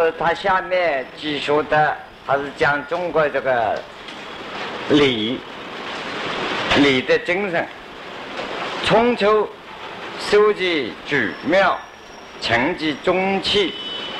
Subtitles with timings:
[0.00, 1.94] 呃，它下面记述的，
[2.26, 3.78] 他是讲中国这个
[4.88, 5.38] 礼
[6.78, 7.68] 礼的精神。
[8.82, 9.46] 春秋
[10.18, 11.78] 收集举妙，
[12.40, 13.74] 成绩中气，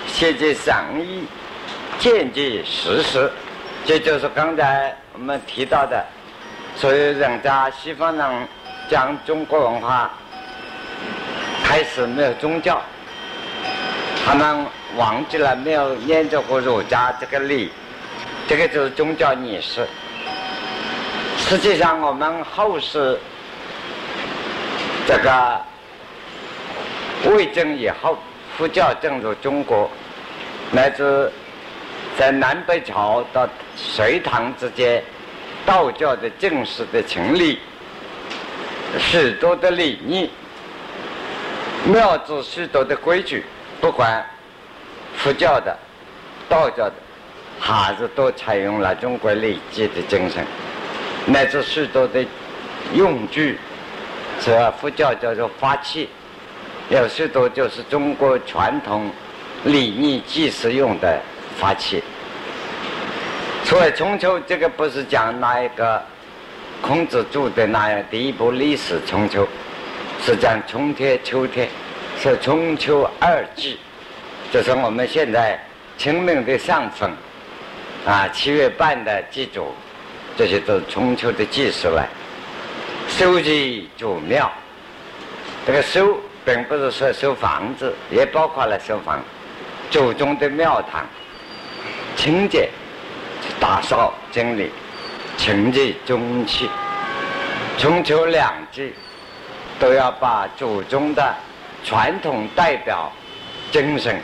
[0.07, 1.25] 写集善意，
[1.99, 3.33] 见集实事。
[3.87, 6.05] 这就是刚才我们提到的，
[6.77, 8.49] 所有人在西方人
[8.91, 10.11] 讲中国文化，
[11.65, 12.83] 开始没有宗教，
[14.27, 14.67] 他们
[14.97, 17.71] 忘记了没有研究过儒家这个礼，
[18.49, 19.87] 这个就是宗教仪式。
[21.39, 23.19] 实际上，我们后世
[25.07, 25.61] 这个
[27.25, 28.19] 魏征以后，
[28.57, 29.91] 佛教进入中国，
[30.71, 31.31] 乃至
[32.19, 35.03] 在南北朝到隋唐之间，
[35.65, 37.59] 道教的正式的成立，
[38.99, 40.31] 许多的礼仪，
[41.85, 43.45] 庙子许多的规矩，
[43.81, 44.25] 不管
[45.23, 45.77] 佛教的、
[46.49, 46.95] 道教的，
[47.59, 50.43] 还是都采用了中国礼记的精神，
[51.27, 52.25] 乃至许多的
[52.95, 53.59] 用具，
[54.41, 56.09] 这佛教叫做法器，
[56.89, 59.11] 有许多就是中国传统
[59.65, 61.21] 礼仪祭祀用的
[61.59, 62.03] 法器。
[63.63, 66.03] 所以春秋这个不是讲那一个
[66.81, 69.47] 孔子著的那样第一部历史春秋，
[70.23, 71.69] 是讲春天、秋天，
[72.19, 73.79] 是春秋二季，
[74.53, 75.59] 就是我们现在
[75.97, 77.09] 清明的上风，
[78.05, 79.73] 啊七月半的祭祖，
[80.37, 82.09] 这些都是春秋的祭祀来。
[83.09, 84.51] 收集祖庙，
[85.65, 89.23] 这个收并不是说收房子，也包括了收房，
[89.89, 91.07] 祖宗的庙堂
[92.17, 92.69] 清洁。
[93.59, 94.71] 打扫整理，
[95.37, 96.69] 清洁中气，
[97.79, 98.93] 春秋两季
[99.79, 101.35] 都要把祖宗的
[101.85, 103.11] 传统代表
[103.71, 104.19] 精神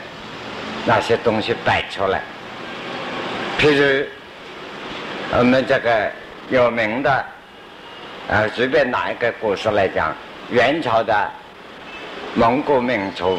[0.87, 2.21] 那些东西摆出来。
[3.59, 4.07] 譬如
[5.37, 6.09] 我们这个
[6.49, 7.25] 有名的，
[8.29, 10.15] 呃，随便拿一个故事来讲，
[10.49, 11.29] 元朝的
[12.33, 13.37] 蒙古民族，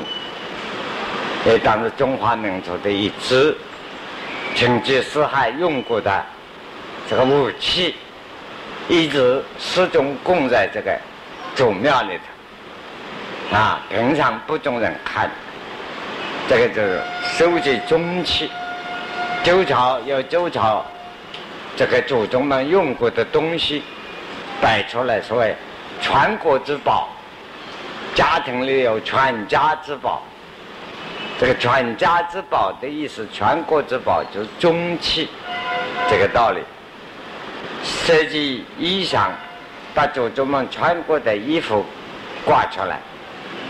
[1.47, 3.56] 也当是中华民族的一支。
[4.55, 6.25] 成吉思汗用过的
[7.09, 7.94] 这个武器，
[8.89, 10.99] 一直始终供在这个
[11.55, 12.19] 祖庙里
[13.50, 15.31] 头，啊，平常不中人看。
[16.49, 16.99] 这个就是
[17.37, 18.51] 收集中器，
[19.45, 20.83] 周朝有周朝
[21.77, 23.83] 这个祖宗们用过的东西
[24.59, 25.55] 摆出来，所谓
[26.01, 27.11] 传国之宝，
[28.15, 30.23] 家庭里有传家之宝。
[31.39, 35.29] 这个传家之宝的意思，全国之宝就是中气，
[36.09, 36.63] 这个道理。
[37.85, 39.29] 设计衣裳，
[39.95, 41.85] 把祖宗们穿过的衣服
[42.43, 42.99] 挂出来。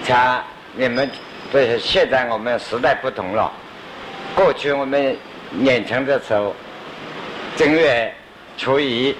[0.04, 0.40] 像
[0.74, 1.10] 你们
[1.50, 3.50] 不是现在我们时代不同了，
[4.34, 5.16] 过去我们
[5.50, 6.54] 年轻的时候，
[7.56, 8.12] 正月
[8.56, 9.16] 初一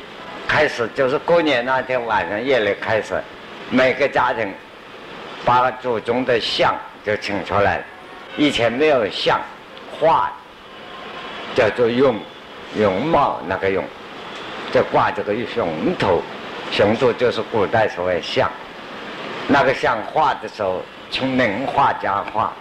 [0.46, 3.14] 开始，就是过年那天晚上夜里开始，
[3.70, 4.52] 每个家庭
[5.44, 6.74] 把祖宗的像
[7.04, 7.82] 就请出来。
[8.36, 9.40] 以前没有像
[9.98, 10.30] 画，
[11.54, 12.20] 叫做用
[12.76, 13.82] 容貌那个用，
[14.70, 16.22] 就挂这个熊头，
[16.70, 18.50] 熊头就是古代所谓像，
[19.46, 22.52] 那个像画的时候，从名画家画，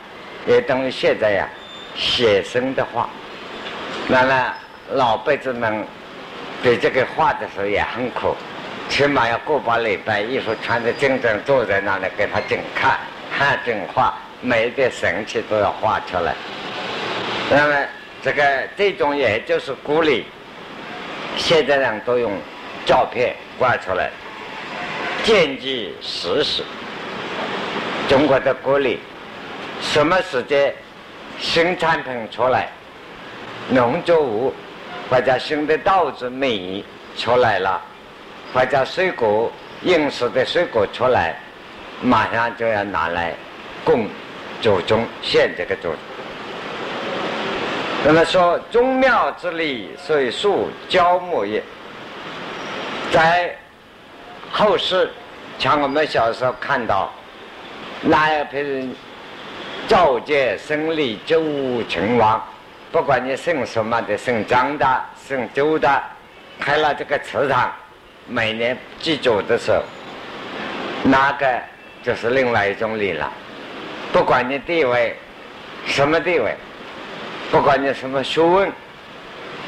[0.46, 1.48] 也等于现在呀
[1.96, 3.10] 写生的画。
[4.08, 4.54] 那么
[4.92, 5.86] 老辈子们
[6.64, 8.36] 对这个画的时候也很苦，
[8.90, 12.98] 起码要过把礼拜，衣服穿的正正，坐在那里给他整看，
[13.38, 14.14] 看整画。
[14.40, 16.36] 每一个神器都要画出来，
[17.50, 17.76] 那么
[18.22, 18.44] 这个
[18.78, 20.28] 这种也就是鼓励，
[21.36, 22.32] 现在人都用
[22.86, 24.12] 照片挂出来，
[25.24, 26.64] 见机实施。
[28.08, 29.00] 中国的鼓励，
[29.82, 30.74] 什么时间
[31.40, 32.70] 新产品出来，
[33.70, 34.54] 农作物
[35.10, 36.86] 或者新的稻子米
[37.18, 37.82] 出来了，
[38.54, 39.52] 或者水果
[39.84, 41.36] 应时的水果出来，
[42.02, 43.34] 马上就要拿来
[43.84, 44.08] 供。
[44.60, 45.94] 祖宗献这个祖，
[48.04, 51.62] 那么说宗庙之礼，所以树焦木也。
[53.12, 53.56] 在
[54.52, 55.12] 后世，
[55.60, 57.14] 像我们小时候看到，
[58.02, 58.96] 那一批人
[59.88, 61.42] 召见生立周
[61.90, 62.42] 成王，
[62.92, 66.04] 不管你姓什么的，姓张的，姓周的，
[66.60, 67.72] 开了这个祠堂，
[68.28, 69.82] 每年祭祖的时候，
[71.04, 71.60] 那个
[72.04, 73.32] 就是另外一种礼了。
[74.14, 75.16] 不管你地位
[75.86, 76.54] 什么地位，
[77.52, 78.72] 不管你什么学问，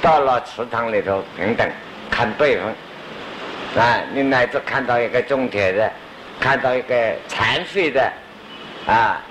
[0.01, 1.67] 到了祠堂里头平等
[2.11, 4.01] 看辈分啊！
[4.13, 5.91] 你乃至看到一个种田的，
[6.39, 8.11] 看到一个残废的
[8.87, 9.21] 啊，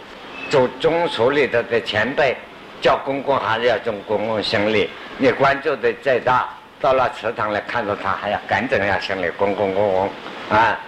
[0.51, 2.37] 做中所里头的前辈，
[2.81, 4.91] 叫公公还是要从公公行礼。
[5.17, 6.49] 你关注的再大，
[6.81, 10.11] 到了祠堂来看到他，还要赶紧要行礼，公公公公
[10.57, 10.79] 啊！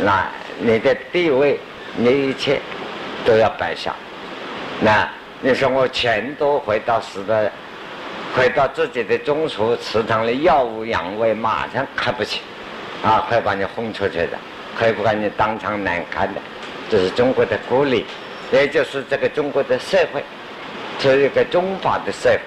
[0.00, 0.26] 那
[0.58, 1.60] 你的地位，
[1.96, 2.60] 你一切
[3.24, 3.94] 都要摆下。
[4.80, 5.08] 那
[5.40, 7.50] 你说我钱都回到死的，
[8.34, 12.40] 回到自己的宗祠祠堂里耀武扬威，马上看不起，
[13.04, 14.38] 啊，快把你轰出去的，
[14.78, 16.40] 会把你当场难堪的。
[16.88, 18.04] 这是中国的古礼，
[18.52, 20.22] 也就是这个中国的社会，
[20.98, 22.40] 是一个宗法的社会。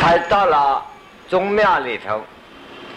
[0.00, 0.84] 他到了
[1.28, 2.22] 宗庙里头，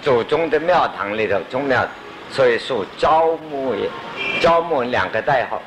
[0.01, 1.86] 祖宗的庙堂里头，宗庙，
[2.31, 3.89] 所以属朝暮也。
[4.39, 5.62] 朝暮两个代号，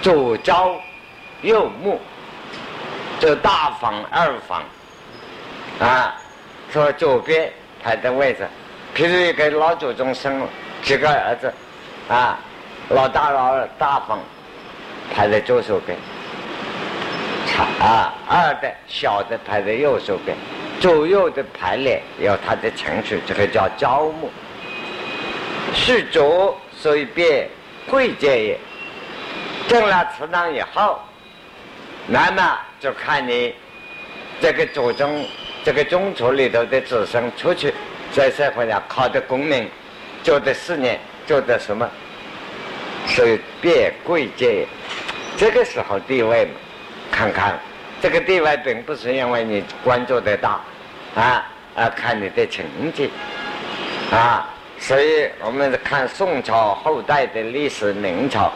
[0.00, 0.74] 左朝，
[1.42, 1.98] 右暮，
[3.18, 4.62] 这大房二房，
[5.78, 6.14] 啊，
[6.72, 7.52] 说左边
[7.82, 8.46] 排的位置，
[8.94, 10.48] 譬如一个老祖宗生了
[10.82, 11.52] 几个儿子，
[12.08, 12.38] 啊。
[12.92, 14.18] 老大、老二，大房
[15.14, 15.96] 排在左手边，
[17.78, 20.36] 啊，二的小的排在右手边，
[20.80, 24.28] 左右的排列有它的程序，这个叫招募。
[25.72, 27.48] 是左，所以变
[27.88, 28.58] 贵贱也。
[29.68, 30.98] 进了祠堂以后，
[32.08, 33.54] 那么就看你
[34.40, 35.24] 这个祖宗、
[35.62, 37.72] 这个宗族里头的子孙出去
[38.10, 39.70] 在社会上考的功名，
[40.22, 41.88] 做的事业，做的什么。
[43.06, 44.66] 所以变贵贱，
[45.36, 46.52] 这个时候地位嘛，
[47.10, 47.58] 看看
[48.00, 50.60] 这个地位并不是因为你关注的大，
[51.16, 51.44] 啊
[51.74, 53.10] 啊看你的成绩，
[54.12, 58.52] 啊，所以我们看宋朝后代的历史，明朝，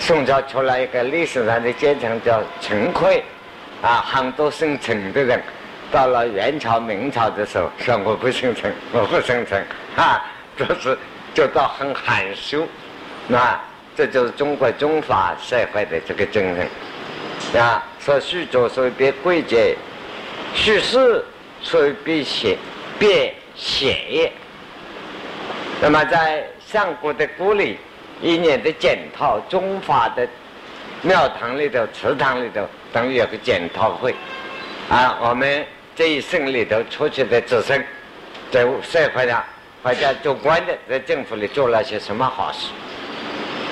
[0.00, 3.22] 宋朝出来一个历史上的阶层叫陈桧，
[3.82, 5.40] 啊，很多姓陈的人，
[5.92, 9.64] 到了元朝、明朝的时候说我不姓陈，我不姓陈，
[9.96, 10.24] 啊，
[10.56, 10.96] 就是
[11.34, 12.66] 觉得很含羞，
[13.28, 13.60] 那。
[13.94, 16.42] 这就是中国中法社会的这个精
[17.52, 17.84] 神啊！
[18.00, 19.76] 说虚作，所以变贵贱；
[20.54, 21.22] 虚实，
[21.60, 22.56] 所以变邪，
[22.98, 24.32] 变邪业。
[25.82, 27.76] 那么在上古的古里，
[28.22, 30.26] 一年的检讨，中法的
[31.02, 34.14] 庙堂里头、祠堂里头，等于有个检讨会
[34.88, 35.18] 啊。
[35.20, 37.84] 我们这一生里头出去的子孙，
[38.50, 39.44] 在社会上
[39.82, 42.68] 或者做官的，在政府里做了些什么好事？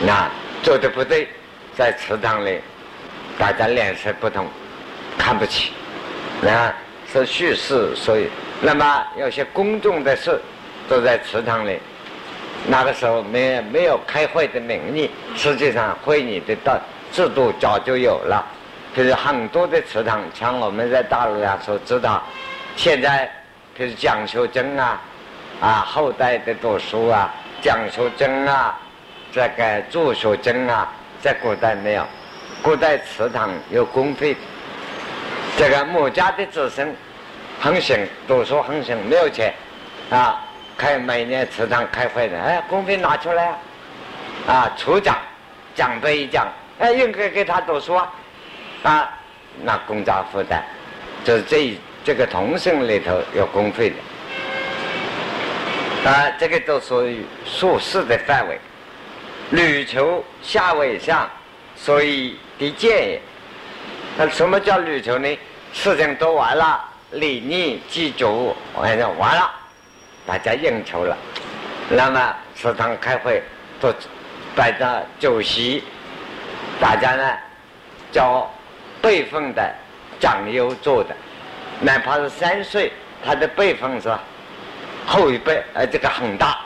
[0.05, 0.29] 那
[0.63, 1.29] 做的不对，
[1.77, 2.61] 在祠堂里，
[3.39, 4.47] 大家脸色不同，
[5.17, 5.73] 看不起，
[6.43, 6.73] 那
[7.13, 7.95] 是叙事。
[7.95, 8.29] 所以，
[8.61, 10.41] 那么有些公众的事
[10.89, 11.79] 都在祠堂里。
[12.67, 16.79] 那个时候没没有开会的名义，实际上会议的到
[17.13, 18.45] 制度早就有了。
[18.95, 22.23] 就是很多的祠堂，像我们在大陆上所知道，
[22.75, 23.31] 现在
[23.79, 25.01] 就是蒋修真啊，
[25.61, 27.31] 啊后代的读书啊，
[27.63, 28.79] 蒋修真啊。
[29.33, 30.89] 这个助学真啊，
[31.23, 32.05] 在古代没有，
[32.63, 34.37] 古代祠堂有公费。
[35.57, 36.93] 这个某家的子孙
[37.61, 37.97] 很行，
[38.27, 39.55] 读书很行，没有钱
[40.11, 40.43] 啊，
[40.77, 43.57] 开每年祠堂开会的，哎，公费拿出来
[44.49, 45.17] 啊，处长
[45.77, 46.49] 奖杯一奖，
[46.81, 48.13] 哎，应该给他读书啊，
[48.83, 49.09] 啊，
[49.63, 50.61] 那公家负担，
[51.23, 53.97] 就是这这个同生里头有公费的，
[56.05, 58.59] 啊，这个都属于属事的范围。
[59.51, 61.29] 吕求下为上，
[61.77, 63.21] 所以的见也。
[64.17, 65.39] 那什么叫吕求呢？
[65.73, 66.83] 事情都完了，
[67.13, 69.51] 礼逆祭祖，完了完了，
[70.27, 71.17] 大家应酬了。
[71.89, 73.43] 那么食堂开会，
[73.81, 73.93] 都
[74.57, 75.85] 摆着酒席，
[76.81, 77.37] 大家呢
[78.11, 78.51] 叫
[79.03, 79.75] 辈分的
[80.19, 81.15] 长幼做的，
[81.81, 82.93] 哪怕是三岁，
[83.25, 84.23] 他的辈分是吧？
[85.07, 86.59] 后一辈，呃，这个很大，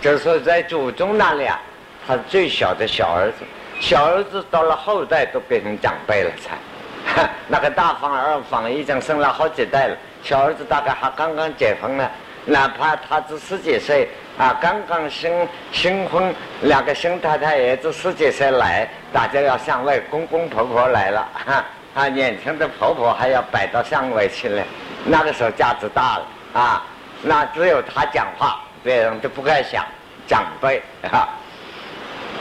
[0.00, 1.58] 就是说在祖宗那里啊。
[2.06, 3.44] 他最小的小儿子，
[3.78, 7.28] 小儿子到了后代都变成长辈了才。
[7.46, 12.10] 那个大房二房已经生了好几代了，小儿子大概还刚刚结婚呢，
[12.46, 14.08] 哪怕他只十几岁
[14.38, 15.30] 啊，刚刚新
[15.70, 21.28] 新婚，两个新太太也只十几岁来，大家要向外，公公婆婆来了，
[21.94, 24.64] 啊，年轻的婆婆还要摆到上位去了，
[25.04, 26.84] 那个时候架子大了啊，
[27.22, 29.84] 那只有他讲话，别人都不敢想，
[30.26, 31.28] 长辈啊。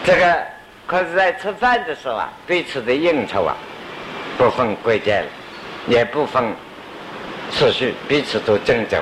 [0.03, 0.41] 这个
[0.87, 3.55] 可是在吃饭的时候啊，彼此的应酬啊，
[4.37, 5.25] 不分贵贱，
[5.87, 6.53] 也不分
[7.51, 8.97] 次序，彼此都斟酒，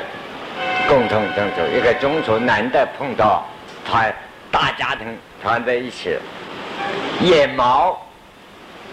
[0.88, 1.66] 共同斟酒。
[1.78, 3.46] 一个宗族难得碰到
[3.86, 4.14] 团
[4.52, 6.18] 大家庭团在一起，
[7.22, 7.98] 眼毛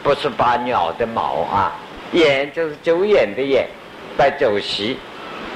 [0.02, 1.72] 不是把鸟的毛啊，
[2.12, 3.66] 眼就是酒眼的眼，
[4.16, 4.98] 摆酒席，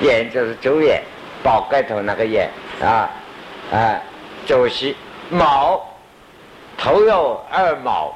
[0.01, 1.03] 眼就是酒眼，
[1.43, 2.51] 宝盖头那个眼
[2.83, 3.09] 啊
[3.73, 4.01] 啊，
[4.47, 4.97] 酒席
[5.31, 5.85] 毛。
[6.81, 8.15] 头有二毛，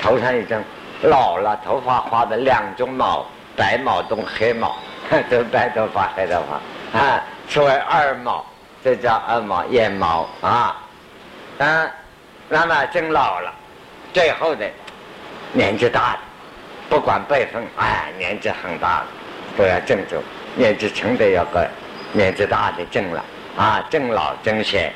[0.00, 0.58] 头上一张
[1.02, 3.22] 老了，头发花的两种毛，
[3.54, 4.74] 白毛跟黑毛，
[5.28, 8.42] 都白头发黑头发啊，称为二毛，
[8.82, 10.74] 这叫二毛眼毛啊。
[11.58, 11.90] 嗯，
[12.48, 13.52] 那么真老了，
[14.14, 14.66] 最后的
[15.52, 16.20] 年纪大了，
[16.88, 19.06] 不管辈分，哎，年纪很大了，
[19.58, 20.16] 都要正走；
[20.54, 21.68] 年纪轻的要个
[22.16, 23.22] 年纪大的正了
[23.58, 24.90] 啊，正老正贤，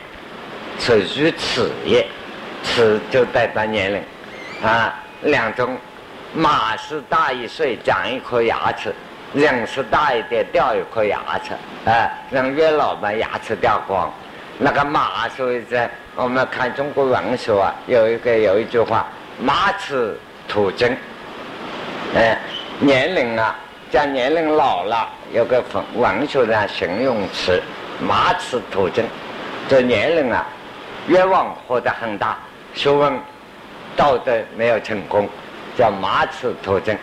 [0.78, 2.06] 此于此也，
[2.62, 4.02] 此就代表年龄
[4.66, 4.94] 啊。
[5.22, 5.76] 两种，
[6.32, 8.94] 马是大一岁长一颗牙齿，
[9.34, 11.50] 人是大一点掉一颗牙齿，
[11.84, 14.10] 哎，人越老嘛牙齿掉光。
[14.56, 19.06] 那个马，所以在我们看中国文学啊，有一个有一句话，
[19.38, 20.96] 马齿吐真。
[22.16, 22.38] 哎，
[22.78, 23.54] 年龄啊，
[23.90, 27.62] 讲年龄老了，有个文文学的形容词，
[28.00, 29.04] 马齿吐真。
[29.68, 30.44] 这年龄啊，
[31.06, 32.37] 愿望活得很大，
[32.75, 33.12] 学问
[33.96, 35.28] 道德没有成功，
[35.76, 36.99] 叫马齿吐真。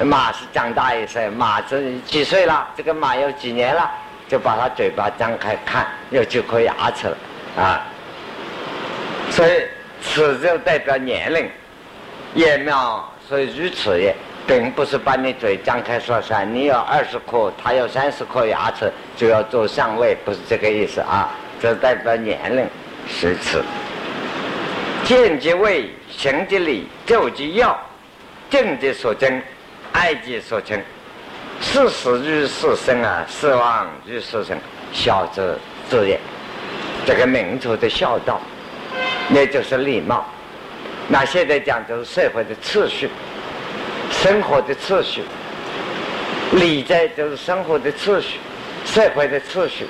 [0.00, 2.66] 马是长大一岁，马是几岁了？
[2.76, 3.90] 这个马有几年了？
[4.28, 7.16] 就把他嘴巴张开看，有几颗牙齿了
[7.62, 7.82] 啊！
[9.30, 9.62] 所以
[10.02, 11.50] 齿就代表年龄，
[12.34, 14.14] 叶苗所以如此也，
[14.48, 21.28] 并不是把你嘴张开说说你有二十颗，他有三十颗牙齿就要做上位，不是这个意思啊！
[21.60, 22.66] 这代表年龄
[23.06, 23.62] 十次。
[25.04, 27.78] 见即位，行即礼，就即要，
[28.48, 29.40] 正即所争，
[29.92, 30.80] 爱即所成。
[31.60, 34.56] 事死于事生啊，死亡于事生，
[34.94, 35.54] 孝之
[35.90, 36.18] 之也。
[37.04, 38.40] 这个民族的孝道，
[39.28, 40.24] 那就是礼貌。
[41.06, 43.10] 那现在讲就是社会的秩序，
[44.10, 45.22] 生活的秩序。
[46.52, 48.38] 礼在就是生活的秩序，
[48.84, 49.86] 社会的秩序，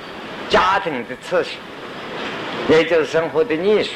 [0.49, 1.57] 家庭的秩序，
[2.67, 3.91] 也就是生活的艺术。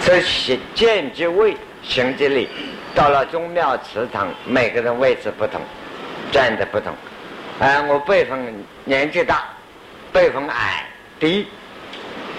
[0.00, 2.48] 所以见即位，行即礼。
[2.94, 5.60] 到了宗庙祠堂，每个人位置不同。
[6.32, 6.94] 站的不同，
[7.60, 9.44] 啊，我辈分年纪大，
[10.14, 10.86] 辈分矮
[11.20, 11.46] 低，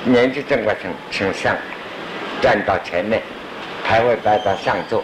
[0.04, 1.56] 年纪正过称称上，
[2.42, 3.22] 站到前面，
[3.86, 5.04] 排位摆到上座，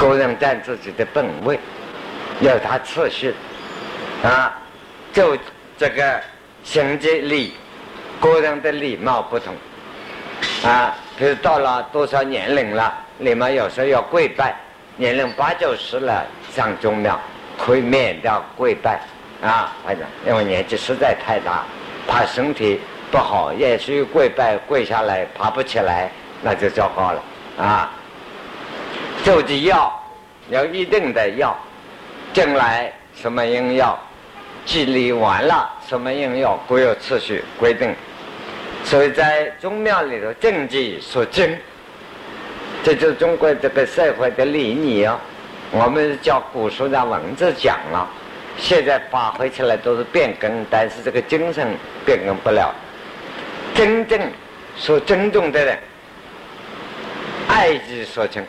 [0.00, 1.60] 个人占自己的本位，
[2.40, 3.34] 有他次序，
[4.24, 4.58] 啊，
[5.12, 5.36] 就
[5.76, 6.18] 这个
[6.64, 7.52] 行节礼，
[8.18, 9.54] 个人的礼貌不同，
[10.64, 14.56] 啊，比如到了多少年龄了，你们有时候要跪拜，
[14.96, 17.20] 年龄八九十了上宗庙。
[17.62, 18.98] 可以免掉跪拜
[19.42, 21.62] 啊，反正因为年纪实在太大，
[22.08, 22.80] 怕身体
[23.10, 27.22] 不好，也许跪拜跪下来爬不起来，那就糟糕了
[27.58, 27.90] 啊。
[29.22, 29.92] 就地要
[30.48, 31.56] 要一定的要，
[32.32, 33.98] 进来什么应要，
[34.64, 37.94] 祭礼完了什么应要，各有次序规定。
[38.82, 41.54] 所以在宗庙里头，政绩所争，
[42.82, 45.18] 这就是中国这个社会的礼仪哦。
[45.70, 48.08] 我们叫古书上文字讲了，
[48.56, 51.68] 现在发挥起来都是变更，但是这个精神
[52.06, 52.74] 变更不了。
[53.74, 54.18] 真正
[54.76, 55.78] 所尊重的人，
[57.48, 58.42] 爱之所成。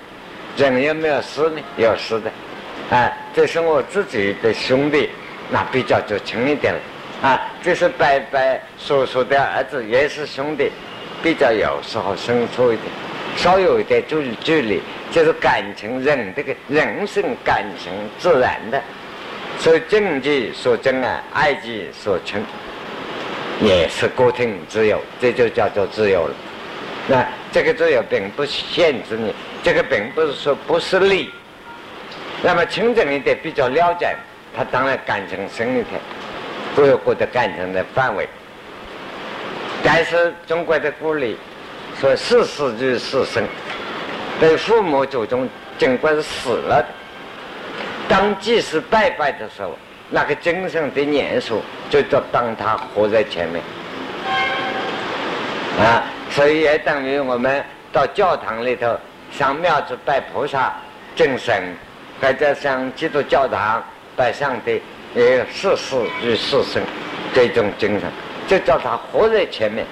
[0.57, 1.61] 人有没有私呢？
[1.77, 2.31] 有私的，
[2.95, 5.09] 啊，这是我自己的兄弟，
[5.49, 6.79] 那比较就亲一点了。
[7.29, 8.39] 啊，这是伯伯
[8.77, 10.71] 叔叔的儿子，也是兄弟，
[11.21, 12.87] 比较有时候生疏一点，
[13.37, 14.81] 稍有一点距距离。
[15.11, 18.81] 就是感情，人这个人生感情自然的，
[19.59, 22.41] 所以政绩所争啊，爱己所成，
[23.61, 26.33] 也是个体自由，这就叫做自由了。
[27.09, 31.31] 那这个自由并不限制你，这个并不是说不是利。
[32.43, 34.15] 那么清正一点，比较了解，
[34.57, 36.01] 他当然感情深一点，
[36.75, 38.27] 各有各的感情的范围。
[39.83, 41.37] 但是中国的古礼
[41.99, 43.43] 说“事死如事生”。
[44.39, 46.87] 对父母祖宗，尽管是死了的，
[48.09, 49.77] 当祭祀拜拜的时候，
[50.09, 53.63] 那个精神的年数，就叫当他活在前面
[55.79, 56.03] 啊。
[56.31, 57.63] 所以也等于我们
[57.93, 58.97] 到教堂里头
[59.31, 60.73] 上庙子拜菩萨、
[61.15, 61.73] 敬神，
[62.21, 63.83] 或者上基督教堂
[64.15, 64.81] 拜上帝，
[65.15, 66.83] 也有世事与事生
[67.33, 68.09] 这种精神，
[68.47, 69.85] 就叫他活在前面，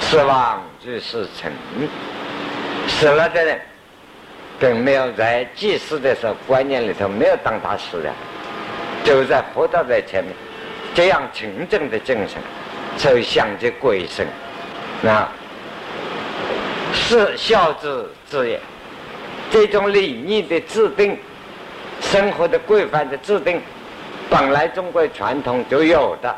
[0.00, 1.50] 死亡与世成。
[2.88, 3.60] 死了的人，
[4.60, 8.12] 并没有在祭祀的时候观念里头没有当他死了，
[9.04, 10.32] 就在活到在前面，
[10.94, 12.40] 这样纯正的精神，
[12.96, 14.24] 才想着鬼神，
[15.02, 15.28] 那
[16.96, 18.60] 是孝之之也。
[19.50, 21.16] 这种礼仪的制定，
[22.00, 23.60] 生活的规范的制定，
[24.28, 26.34] 本来中国传统就有的，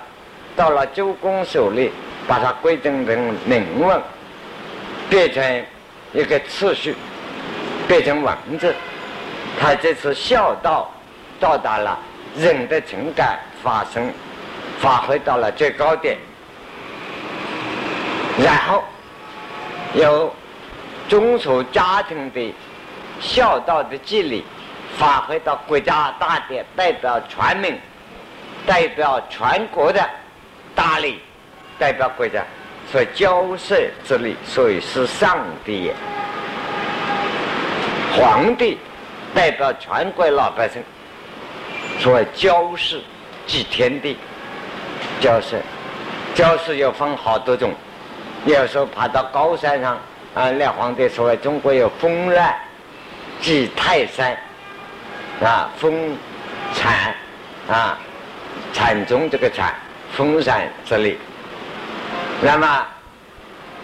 [0.55, 1.91] 到了周公手里，
[2.27, 4.01] 把它规定成明文，
[5.09, 5.65] 变成。
[6.15, 6.95] 一个次序
[7.87, 8.75] 变成文字，
[9.61, 10.91] 他这次孝道
[11.39, 11.99] 到达了
[12.35, 14.11] 人的情感发生，
[14.81, 16.17] 发挥到了最高点，
[18.43, 18.83] 然后
[19.93, 20.35] 有
[21.09, 22.55] 宗属家庭的
[23.21, 24.45] 孝道的纪律
[24.97, 27.75] 发挥到国家大典，代表全民，
[28.67, 30.07] 代表全国的
[30.75, 31.19] 大力，
[31.79, 32.45] 代表国家，
[32.93, 33.75] 所交涉
[34.05, 35.95] 之力，所以是上帝也。
[38.15, 38.79] 皇帝
[39.35, 40.83] 代表全国老百姓，
[42.01, 42.99] 所以交涉
[43.47, 44.17] 即天地。
[45.21, 45.57] 交涉，
[46.35, 47.73] 交涉又分好多种，
[48.45, 49.99] 有时候爬到高山上
[50.39, 52.55] 啊，那皇帝说中国有风乱，
[53.41, 54.39] 即泰山。
[55.43, 56.17] 啊，封
[56.75, 57.13] 禅
[57.69, 57.99] 啊，
[58.73, 59.75] 禅宗这个禅，
[60.13, 61.19] 封禅之礼。
[62.41, 62.87] 那么，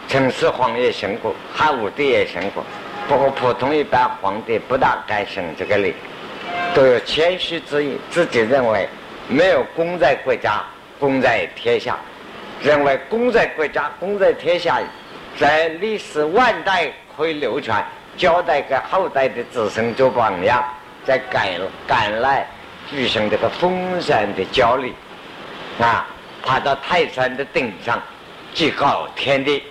[0.06, 2.64] 秦始皇也行过，汉武帝也行过，
[3.08, 5.92] 不过普通一般皇帝不大敢行这个礼，
[6.72, 8.88] 都有谦虚之意，自己认为
[9.28, 10.62] 没有功在国家，
[11.00, 11.96] 功在天下，
[12.62, 14.80] 认为功在国家，功在天下，
[15.38, 17.84] 在历史万代可以流传，
[18.16, 20.64] 交代给后代的子孙做榜样。
[21.06, 21.46] 在赶
[21.86, 22.46] 赶来
[22.88, 24.94] 举行这个封山的交礼，
[25.78, 26.06] 啊，
[26.42, 28.00] 爬到泰山的顶上，
[28.54, 29.62] 祭告天地。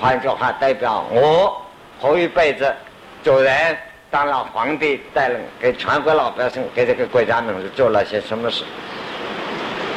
[0.00, 1.62] 换句话代表我
[2.00, 2.74] 活一辈子
[3.22, 3.76] 做人
[4.10, 8.64] 当了皇帝，带领给全国老百姓给这个国家民做了些什么事，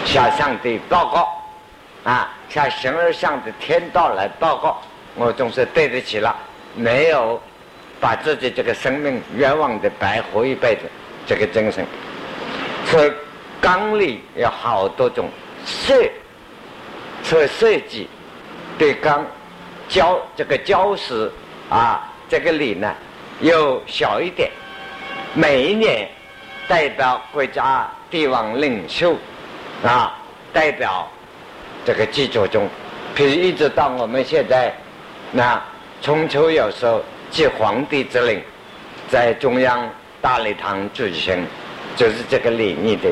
[0.03, 1.41] 向上帝报告，
[2.03, 4.81] 啊，向形而上的天道来报告，
[5.15, 6.35] 我总是对得起了，
[6.75, 7.41] 没有。
[7.99, 10.81] 把自己这个生命冤枉的白活一辈子，
[11.27, 11.85] 这个精神。
[12.87, 13.11] 所以
[13.61, 15.29] 纲里有好多种
[15.67, 16.09] 设，
[17.21, 18.09] 所以设计
[18.75, 19.23] 对纲
[19.87, 21.31] 教这个教师
[21.69, 22.91] 啊，这个礼呢
[23.39, 24.49] 又小一点。
[25.35, 26.09] 每一年
[26.67, 29.15] 代表国家帝王领袖
[29.83, 30.17] 啊，
[30.51, 31.07] 代表
[31.85, 32.67] 这个祭祖宗，
[33.15, 34.73] 譬如一直到我们现在，
[35.31, 35.61] 那
[36.01, 37.01] 春秋有时候。
[37.31, 38.41] 即皇帝之令，
[39.09, 39.89] 在中央
[40.19, 41.47] 大礼堂举行，
[41.95, 43.09] 就是这个礼仪的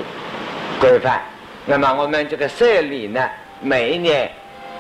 [0.78, 1.22] 规范。
[1.66, 3.30] 那么我们这个社礼呢，
[3.62, 4.30] 每一年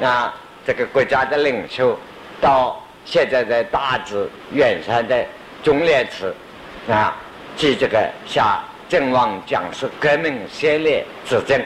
[0.01, 0.33] 啊，
[0.67, 1.97] 这个国家的领袖
[2.41, 5.25] 到现在在大直远山的
[5.63, 6.35] 忠烈祠
[6.91, 7.15] 啊，
[7.55, 11.63] 即这个向阵亡将士革命先烈致敬，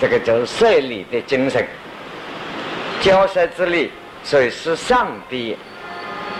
[0.00, 1.66] 这个就是社礼的精神。
[3.00, 3.90] 交涉之礼，
[4.22, 5.56] 所以是上帝。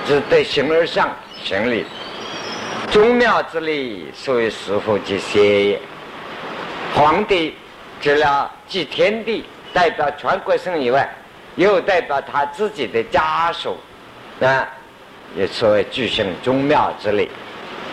[0.06, 1.14] 是对形而上
[1.44, 1.84] 行礼，
[2.90, 5.80] 宗庙之礼属于师傅及邪也。
[6.94, 7.54] 皇帝
[8.00, 11.08] 除了祭天地，代表全国性以外，
[11.54, 13.76] 又代表他自己的家属，
[14.40, 14.66] 啊，
[15.36, 17.28] 也所谓举行宗庙之礼，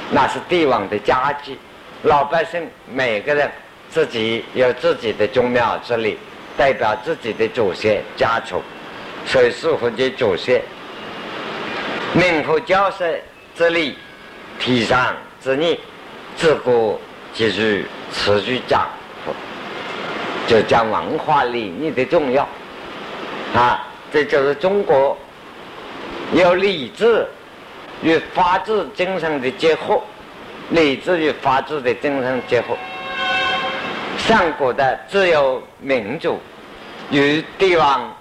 [0.10, 1.56] 那是帝王的家祭。
[2.04, 3.52] 老百姓每个人
[3.92, 6.18] 自己有自己的宗庙之礼，
[6.58, 8.64] 代表自己的祖先家属，
[9.28, 10.62] 所以师傅及祖先。
[12.14, 13.06] 民和交涉
[13.56, 13.96] 之力，
[14.58, 15.78] 提倡之逆，
[16.36, 17.00] 自古
[17.34, 18.88] 即是持续讲，
[20.48, 22.48] 就讲文化礼仪的重要。
[23.54, 25.18] 啊，这就是中国
[26.34, 27.28] 有理智
[28.02, 30.02] 与法治精神的结合，
[30.70, 32.78] 理智与法治的精神结合，
[34.18, 36.40] 上古的自由民主
[37.12, 38.16] 与帝王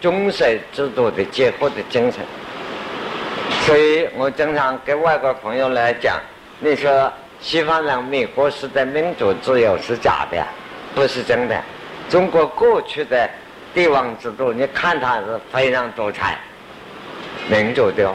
[0.00, 2.20] 宗社制度的结合的精神。
[3.62, 6.16] 所以我经常跟外国朋友来讲，
[6.60, 10.44] 你说西方人、美国式的民主自由是假的，
[10.94, 11.62] 不是真的。
[12.08, 13.28] 中国过去的
[13.74, 16.38] 帝王制度，你看它是非常多彩，
[17.50, 18.10] 民主的、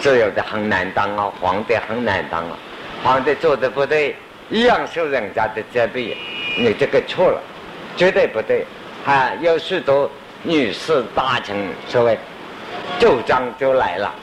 [0.00, 2.56] 自由的很难当啊，皇帝很难当啊，
[3.04, 4.16] 皇帝做的不对，
[4.48, 6.16] 一样受人家的责备，
[6.58, 7.40] 你这个错了，
[7.96, 8.64] 绝对不对。
[9.04, 10.10] 啊，有许多
[10.46, 11.56] 女士大臣
[11.88, 12.16] 所谓
[13.00, 14.14] 奏章就来了。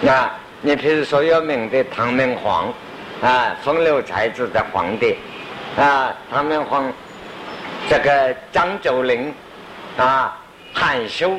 [0.00, 0.28] 那
[0.60, 2.66] 你比如说有名的唐明皇，
[3.22, 5.16] 啊，风流才子的皇帝，
[5.78, 6.92] 啊，唐明皇，
[7.88, 9.32] 这个张九龄，
[9.96, 10.36] 啊，
[10.74, 11.30] 韩休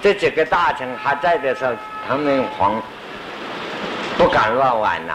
[0.00, 1.72] 这几个大臣还在的时候，
[2.06, 2.80] 唐明皇
[4.16, 5.14] 不敢乱玩呐，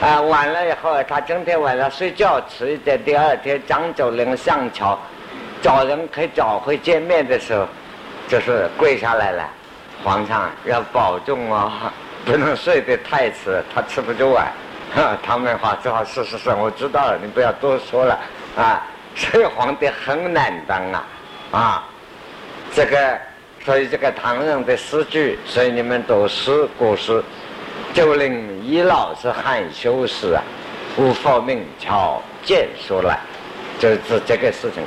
[0.00, 4.98] 啊，完了以后，他今天晚上睡觉迟一点，第二天张九龄上朝
[5.60, 7.66] 找人可以找回见面的时候，
[8.28, 9.48] 就是跪下来了。
[10.04, 11.72] 皇上要保重哦，
[12.24, 14.46] 不能睡得太迟，他吃不住啊。
[15.22, 18.18] 唐明皇只好是是是，我知道了，你不要多说了
[18.56, 18.82] 啊。
[19.16, 21.04] 所以皇帝很难当啊，
[21.50, 21.84] 啊，
[22.72, 23.18] 这个，
[23.64, 27.20] 所以这个唐人的诗句，所以你们读诗古诗，
[27.92, 30.42] 就令一老是含羞时啊，
[30.96, 33.18] 无佛名巧见书来，
[33.80, 34.84] 就是这个事情。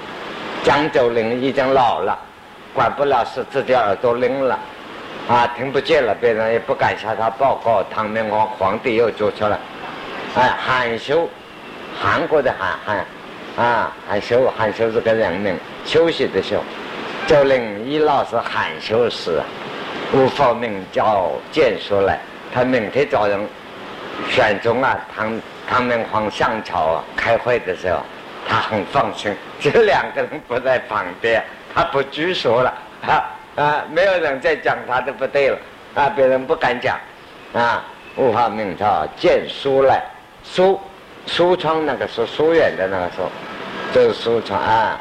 [0.64, 2.18] 江九龄已经老了，
[2.74, 4.60] 管不了事，自己耳朵聋了，
[5.28, 7.84] 啊，听不见了，别人也不敢向他报告。
[7.92, 9.60] 唐明皇皇帝又做出了，
[10.36, 11.28] 哎，含羞，
[12.00, 12.78] 韩国的韩
[13.56, 16.62] 韩，啊，含羞含羞是个人名，休息的休。
[17.28, 19.42] 就令一老是含羞时，
[20.14, 22.20] 无佛明叫见书来。
[22.54, 23.40] 他明天早上，
[24.30, 28.00] 选中啊，唐唐明皇上朝开会的时候，
[28.48, 32.74] 他很放心，这两个人不在旁边，他不拘束了，
[33.06, 33.24] 啊
[33.56, 35.58] 啊，没有人再讲他的不对了，
[35.96, 36.98] 啊，别人不敢讲，
[37.54, 37.84] 啊，
[38.16, 40.04] 无法明朝见书来，
[40.44, 40.80] 书
[41.26, 43.30] 书窗那个书书远的那个书，
[43.94, 45.00] 就是书窗啊，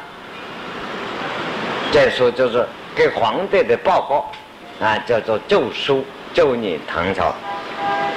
[1.91, 6.05] 见书就是给皇帝的报告，啊，叫做奏书。
[6.33, 7.35] 就你唐朝，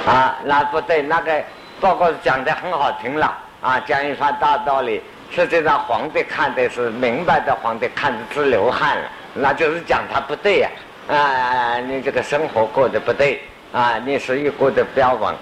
[0.07, 1.43] 啊，那不对，那个
[1.81, 5.03] 报告讲的很好听了，啊，讲一番大道理。
[5.35, 10.69] 实际上皇帝看的是明白的，皇帝看的直流汗了，那就是讲他不对呀，
[11.09, 13.41] 啊，你这个生活过得不对，
[13.73, 15.35] 啊，你生意过得不要稳，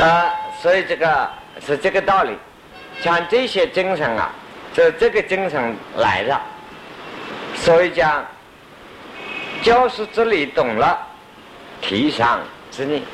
[0.00, 1.30] 啊，所以这个
[1.64, 2.36] 是这个道理。
[3.00, 4.28] 像这些精神啊，
[4.72, 6.40] 就这个精神来了，
[7.54, 8.26] 所以讲
[9.62, 10.98] 教师之理懂了。
[11.80, 12.40] 提上
[12.72, 13.04] 之理，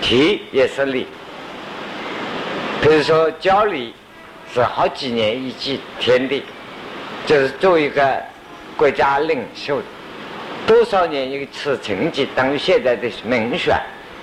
[0.00, 1.08] 提也是理。
[2.80, 3.92] 比如说教理
[4.54, 6.44] 是好几年一季天地，
[7.26, 8.22] 就是做一个
[8.76, 9.82] 国家领袖，
[10.64, 13.76] 多少年一次成绩等于现在的民选，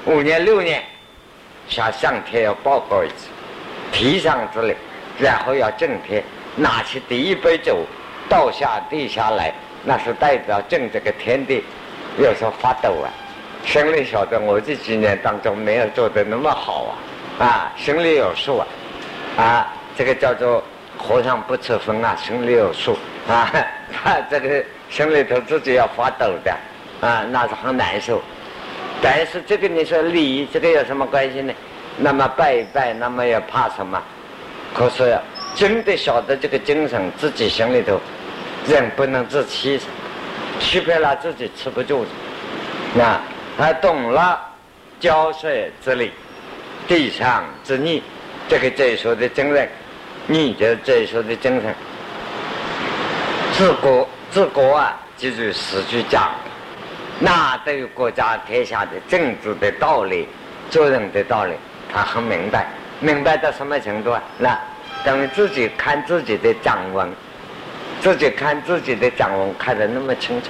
[0.05, 0.81] 五年六年
[1.67, 3.27] 向上天要报告一次，
[3.91, 4.73] 提上之类，
[5.19, 6.23] 然后要正天，
[6.55, 7.85] 拿起第一杯酒
[8.29, 11.61] 倒下地下来，那是代表正这个天地，
[12.17, 13.11] 有时候发抖啊。
[13.65, 16.95] 心里晓得，我这几年当中没有做的那么好
[17.37, 18.67] 啊，啊，心里有数啊，
[19.37, 20.63] 啊，这个叫做
[20.97, 22.97] 和尚不吃荤啊，心里有数
[23.29, 23.53] 啊，
[23.93, 26.51] 他这个心里头自己要发抖的，
[27.01, 28.19] 啊，那是很难受。
[28.99, 31.53] 但是这个你说礼，这个有什么关系呢？
[31.97, 34.01] 那么拜一拜，那么也怕什么？
[34.73, 35.15] 可是
[35.55, 38.01] 真的晓得这个精神，自己心里头
[38.67, 39.79] 人不能自欺，
[40.59, 42.07] 欺骗了自己吃不住，
[42.95, 43.21] 那。
[43.55, 44.41] 他懂了
[44.99, 46.11] 交税之理、
[46.87, 48.01] 地上之逆，
[48.47, 49.69] 这个这一说的精神，
[50.27, 51.73] 你就这一说的精神。
[53.53, 56.31] 治国治国啊，记住四句讲，
[57.19, 60.27] 那对于国家天下的政治的道理、
[60.69, 61.53] 做人的道理，
[61.91, 62.65] 他很明白。
[62.99, 64.21] 明白到什么程度啊？
[64.38, 64.57] 那
[65.03, 67.12] 等于自己看自己的掌纹，
[67.99, 70.49] 自己看自己的掌纹看得那么清楚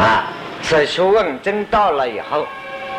[0.00, 0.26] 啊。
[0.62, 2.46] 所以学问真到了以后，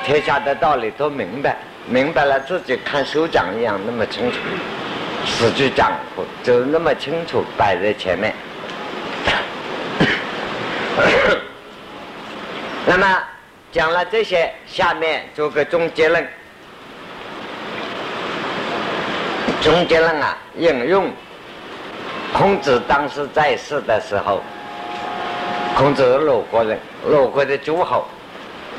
[0.03, 1.57] 天下的道理都明白，
[1.87, 4.37] 明白了自己看手掌一样那么清楚，
[5.25, 5.91] 四句讲
[6.43, 8.33] 就那么清楚摆在前面。
[12.85, 13.23] 那么
[13.71, 16.27] 讲了这些，下面做个总结论。
[19.61, 21.09] 总结论啊，引用
[22.33, 24.41] 孔子当时在世的时候。
[25.75, 28.05] 孔子是鲁国人，鲁国的诸侯。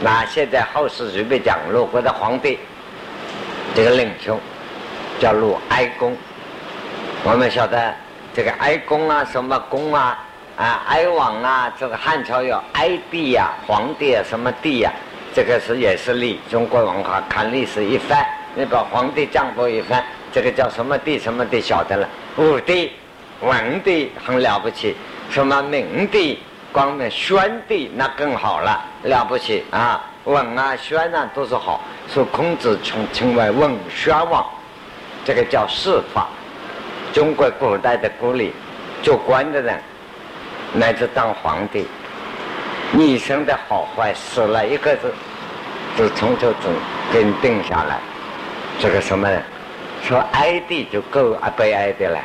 [0.00, 2.59] 那现在后世随便讲，鲁国的皇帝，
[3.74, 4.38] 这个领袖
[5.18, 6.16] 叫鲁哀公。
[7.26, 7.90] 我们晓得
[8.34, 10.18] 这个哀公啊，什么公啊，
[10.58, 14.92] 啊哀王啊，这个汉朝有哀帝呀，皇帝啊，什么帝呀？
[15.34, 22.06] 这个是也是历中国文化看历史一翻，你把皇帝降过一翻，这个叫什么帝什么帝晓得了。
[22.37, 22.92] 武帝、
[23.40, 24.94] 文帝很了不起，
[25.30, 26.38] 什么明帝。
[26.72, 30.04] 光明宣帝那更好了，了不起啊！
[30.24, 31.80] 文啊、宣啊都是好，
[32.12, 34.44] 说孔子称称为文宣王，
[35.24, 36.26] 这个叫世法。
[37.14, 38.53] 中国古代的古礼，
[39.00, 39.81] 做官的人
[40.72, 41.87] 乃至当皇帝，
[42.98, 45.14] 一生的好坏死了一个字，
[45.96, 46.68] 就从头子
[47.12, 48.00] 给你定下来。
[48.81, 49.29] 这个什么
[50.03, 52.18] 说哀帝就够啊悲哀的了，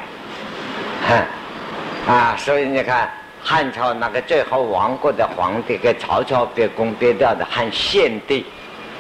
[1.08, 2.36] 哼啊！
[2.38, 3.10] 所以你看。
[3.42, 8.46] 汉朝那个最后亡国的皇帝，给曹操别攻别掉的，汉献帝，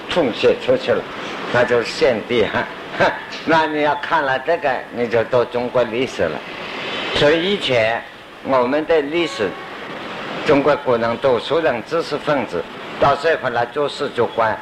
[0.10, 1.04] 吐血出去了，
[1.52, 2.64] 那就是献帝哈。
[3.46, 6.38] 那你要看了这个，你就读中国历史了。
[7.16, 8.02] 所以以前
[8.44, 9.50] 我们的历史，
[10.46, 12.64] 中国古人读书人、知识分子
[13.00, 14.58] 到社会来做事做官，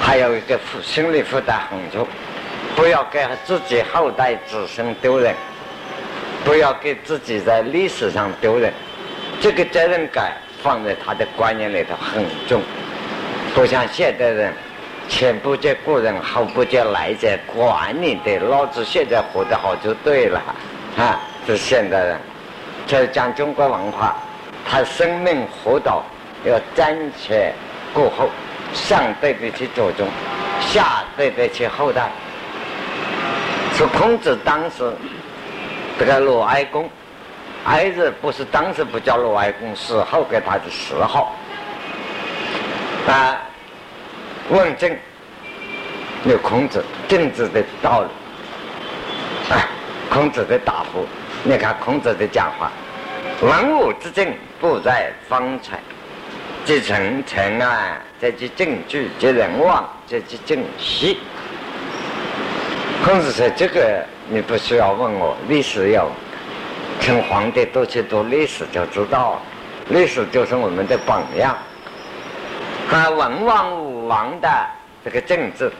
[0.00, 2.06] 还有一个负心理负担很重，
[2.74, 5.34] 不要给自己后代子孙丢人。
[6.44, 8.72] 不要给自己在历史上丢人，
[9.38, 12.62] 这个责任感放在他的观念里头很重。
[13.54, 14.54] 不像现代人
[15.08, 20.40] 前不见古人，后不见来者，管你的，老子现在活得好就对了，
[20.96, 22.20] 啊，这是现代人。
[22.86, 24.16] 这讲中国文化，
[24.68, 26.02] 他生命活到
[26.44, 27.52] 要瞻前
[27.92, 28.28] 顾后，
[28.72, 30.06] 上对得起祖宗，
[30.60, 32.10] 下对得起后代。
[33.74, 34.92] 说孔子当时
[35.98, 36.88] 这个鲁哀公，
[37.64, 41.34] 哀字不是当时不叫鲁哀公，死后给他的谥号。
[43.06, 43.40] 啊，
[44.50, 44.90] 问政
[46.24, 49.68] 有孔子政治的道理，啊，
[50.10, 51.06] 孔子的答复，
[51.44, 52.70] 你看孔子的讲话：
[53.40, 54.26] 文武之政
[54.58, 55.78] 不在方才，
[56.64, 61.18] 即臣臣啊，这即政据，即人望，这即政息。
[63.04, 66.08] 孔子说：“这个你不需要问我，历史要
[67.00, 69.40] 请皇帝多去读历史就知道，
[69.90, 71.56] 历史就是我们的榜样。”
[72.90, 74.48] 他文王武王的
[75.04, 75.70] 这个政治，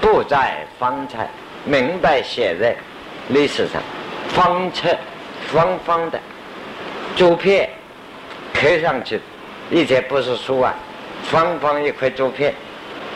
[0.00, 1.28] 不在方才，
[1.64, 2.74] 明白写在
[3.28, 3.80] 历史上，
[4.30, 4.88] 方册
[5.46, 6.18] 方方的
[7.16, 7.70] 竹片
[8.52, 9.20] 刻上去，
[9.70, 10.74] 以前不是书啊，
[11.30, 12.52] 方方一块竹片，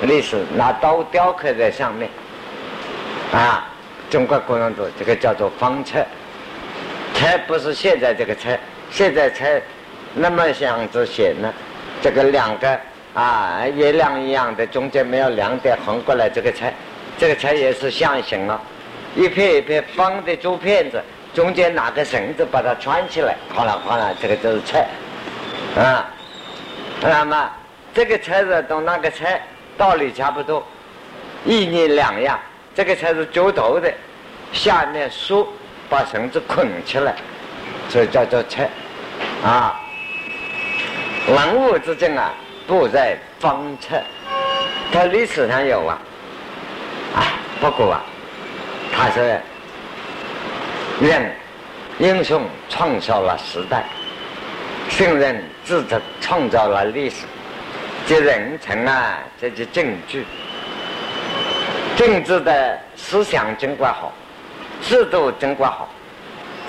[0.03, 2.09] 历史拿刀雕刻在上面，
[3.33, 3.67] 啊，
[4.09, 5.99] 中国古人读这个叫做方册，
[7.13, 8.57] 册不是现在这个册，
[8.91, 9.45] 现在册
[10.15, 11.53] 那么想子写呢，
[12.01, 12.81] 这个两个。
[13.15, 16.29] 啊，月亮一样的，中间没有两点横过来。
[16.29, 16.75] 这个菜，
[17.17, 18.61] 这个菜也是象形了，
[19.15, 21.01] 一片一片方的竹片子，
[21.33, 24.89] 中间拿个绳子把它穿起来，哗啦哗啦，这个就是菜。
[25.77, 26.11] 啊，
[27.01, 27.51] 那么
[27.95, 29.41] 这个菜子同那个菜
[29.79, 30.67] 道理差不多，
[31.45, 32.37] 意念两样。
[32.75, 33.93] 这个菜是揪头的，
[34.53, 35.47] 下面竖
[35.89, 37.15] 把绳子捆起来，
[37.89, 38.69] 所以叫做菜。
[39.45, 39.81] 啊，
[41.29, 42.35] 文武之争啊。
[42.67, 44.01] 不在方策，
[44.91, 45.99] 他历史上有啊，
[47.15, 47.21] 啊，
[47.61, 48.03] 不过啊，
[48.91, 49.39] 他是
[51.01, 51.31] 人
[51.99, 53.85] 英雄创造了时代，
[54.89, 57.27] 圣人智者创造了历史，
[58.07, 60.25] 这人臣啊，这些证据，
[61.97, 64.11] 政治的思想真管好，
[64.81, 65.87] 制度真管好，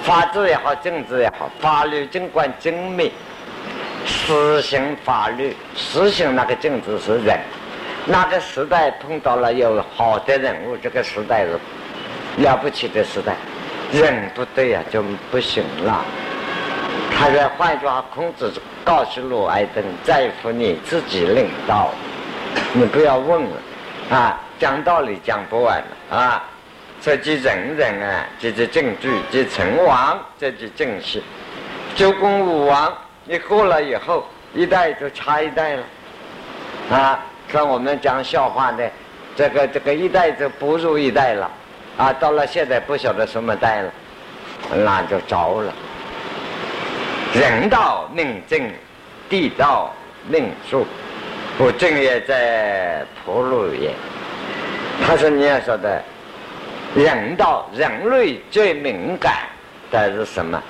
[0.04, 3.14] 法治也好，政治也好，法律真管精密。
[4.06, 7.38] 实行法律，实行那个政治是人。
[8.06, 11.60] 那个时代碰到了有好的人物，这个时代是
[12.38, 13.34] 了不起的时代。
[13.92, 16.06] 人不对呀，就不行了。
[17.18, 21.90] 他在换句话，孔子告诉鲁爱登，在乎你自己领导，
[22.74, 23.58] 你不要问了
[24.12, 26.44] 啊，讲道理讲不完了啊。
[27.02, 31.24] 这即人人啊，这即证据，即成王，这即正事。
[31.96, 32.94] 周公武王。
[33.28, 35.84] 你过了以后，一代就差一代了，
[36.92, 37.20] 啊，
[37.52, 38.88] 像我们讲笑话的，
[39.36, 41.50] 这个这个一代就不如一代了，
[41.98, 43.92] 啊，到了现在不晓得什么代了，
[44.76, 45.74] 那就糟了。
[47.34, 48.72] 人道命正，
[49.28, 49.92] 地道
[50.28, 50.86] 命数，
[51.58, 53.92] 不正也在铺路也。
[55.04, 56.00] 他说你要说的，
[56.96, 59.34] 人道人类最敏感
[59.92, 60.62] 的是什么？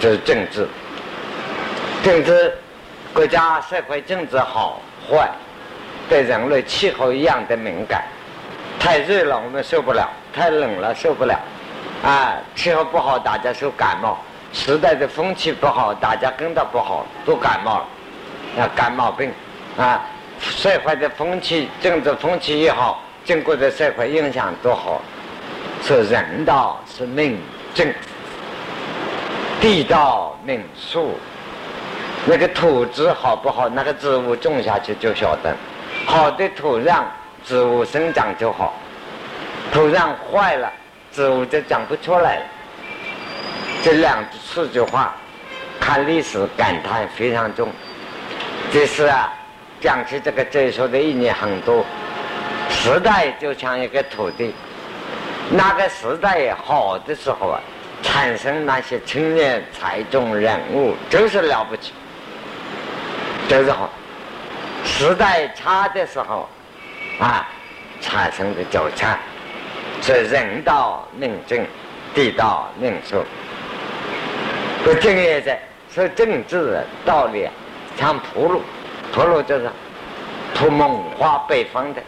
[0.00, 0.66] 就是政治。
[2.04, 2.52] 政治，
[3.14, 5.26] 国家社会政治好坏，
[6.06, 8.04] 对人类气候一样的敏感。
[8.78, 11.34] 太热了我们受不了，太冷了受不了。
[12.04, 14.18] 啊，气候不好大家受感冒，
[14.52, 19.32] 时代的风气不好大家跟着不好都感冒了，啊感冒病。
[19.78, 20.04] 啊，
[20.38, 25.00] 社会的风气政治风气也好，经过的社会影响都好。
[25.82, 27.40] 是人道是命
[27.72, 27.90] 正，
[29.58, 31.18] 地道命数。
[32.26, 33.68] 那个土质好不好？
[33.68, 35.54] 那个植物种下去就晓得。
[36.06, 37.02] 好的土壤，
[37.44, 38.72] 植物生长就好；
[39.72, 40.72] 土壤坏了，
[41.12, 42.42] 植物就长不出来了。
[43.82, 45.14] 这两四句话，
[45.78, 47.68] 看历史感叹非常重。
[48.72, 49.30] 这是啊，
[49.80, 51.84] 讲起这个哲学的意义很多。
[52.70, 54.54] 时代就像一个土地，
[55.50, 57.60] 那个时代好的时候啊，
[58.02, 61.92] 产生那些青年才中人物，真是了不起。
[63.48, 63.90] 就是好，
[64.84, 66.48] 时代差的时候，
[67.20, 67.46] 啊，
[68.00, 69.18] 产生的就差，
[70.00, 71.64] 是人道命正，
[72.14, 73.22] 地道命数。
[74.82, 75.60] 不正业在，
[75.94, 77.48] 是政治道理，
[77.98, 78.62] 像铺路，
[79.12, 79.70] 铺路就是
[80.54, 82.02] 铺蒙花北方的，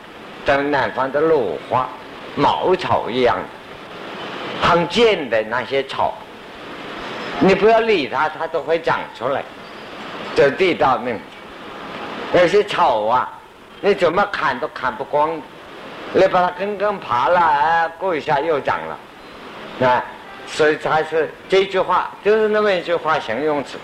[0.44, 1.86] 跟南方的芦花、
[2.34, 6.14] 茅草一样的，很贱的那些草，
[7.40, 9.42] 你不要理它，它都会长出来。
[10.36, 11.18] 这地道命，
[12.30, 13.26] 那些草啊，
[13.80, 15.40] 你怎么砍都砍不光，
[16.12, 20.04] 你把它根根拔了，哎，过一下又长了，啊，
[20.46, 23.78] 所以才是这句话就是那么一句话形容词，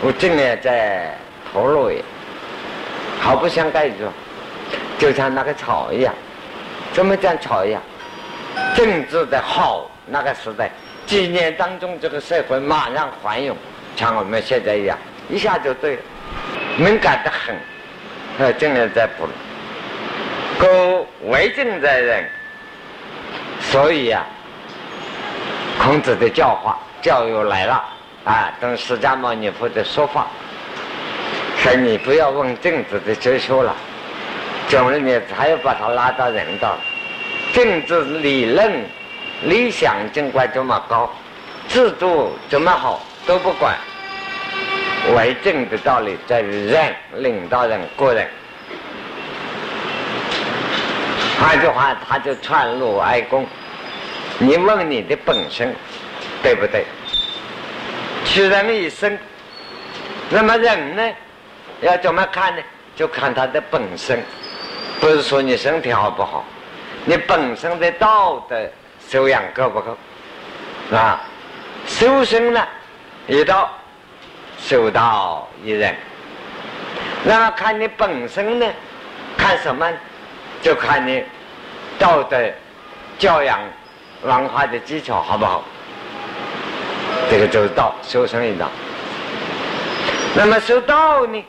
[0.00, 1.14] 我今年在
[1.52, 2.02] 投入也，
[3.20, 4.06] 毫不相干一句，
[4.98, 6.14] 就像那个草一样，
[6.94, 7.82] 怎么讲草一样？
[8.74, 10.70] 政治的好那个时代，
[11.04, 13.54] 几年当中这个社会马上繁荣，
[13.96, 14.96] 像我们现在一样，
[15.28, 16.02] 一下就对了，
[16.76, 17.56] 敏感的很。
[18.36, 19.28] 呃，正人在补，
[20.58, 22.28] 故为政在人，
[23.60, 24.24] 所以呀，
[25.78, 27.84] 孔子的教化教育来了。
[28.24, 30.26] 啊，等释迦牟尼佛的说法，
[31.58, 33.72] 说你不要问政治的哲学了，
[34.68, 36.76] 总之你还要把他拉到人道，
[37.52, 38.84] 政治理论、
[39.42, 41.08] 理想尽管这么高，
[41.68, 43.76] 制度怎么好都不管。
[45.12, 48.26] 为政的道理在于人，领导人个人。
[51.38, 53.46] 换句话，他就传入哀公。
[54.38, 55.74] 你问你的本身
[56.42, 56.84] 对不对？
[58.24, 59.16] 取人一生，
[60.30, 61.12] 那么人呢？
[61.82, 62.62] 要怎么看呢？
[62.96, 64.22] 就看他的本身，
[65.00, 66.44] 不是说你身体好不好，
[67.04, 68.56] 你本身的道德
[69.06, 69.96] 修养够不够？
[70.96, 71.20] 啊，
[71.86, 72.66] 修身呢，
[73.26, 73.70] 一道。
[74.66, 75.94] 修道一人，
[77.22, 78.66] 那么看你本身呢？
[79.36, 79.86] 看什么？
[80.62, 81.22] 就看你
[81.98, 82.38] 道德
[83.18, 83.60] 教养
[84.22, 85.62] 文化的基础好不好？
[87.30, 88.70] 这个就是道，修身一道。
[90.34, 91.44] 那么修道呢？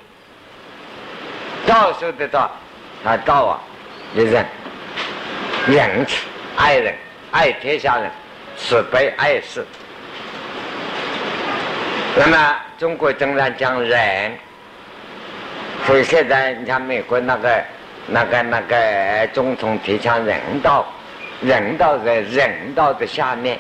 [1.66, 2.52] 道修的道，
[3.06, 3.62] 啊道啊，
[4.14, 4.46] 一人
[5.68, 6.26] 仁慈，
[6.58, 6.94] 爱人，
[7.32, 8.12] 爱天下人，
[8.58, 9.66] 慈悲爱世。
[12.16, 12.56] 那么。
[12.78, 14.34] 中国经常讲人，
[15.86, 17.64] 所以现在你看美国那个、
[18.08, 20.86] 那个、那个总统提倡人道，
[21.40, 23.58] 人道在人道的下面，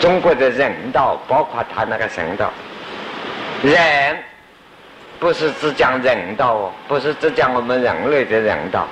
[0.00, 2.50] 中国的人道包括他那个神道，
[3.62, 4.16] 人
[5.20, 8.88] 不是只讲人道哦，不是只讲我们人类的人道，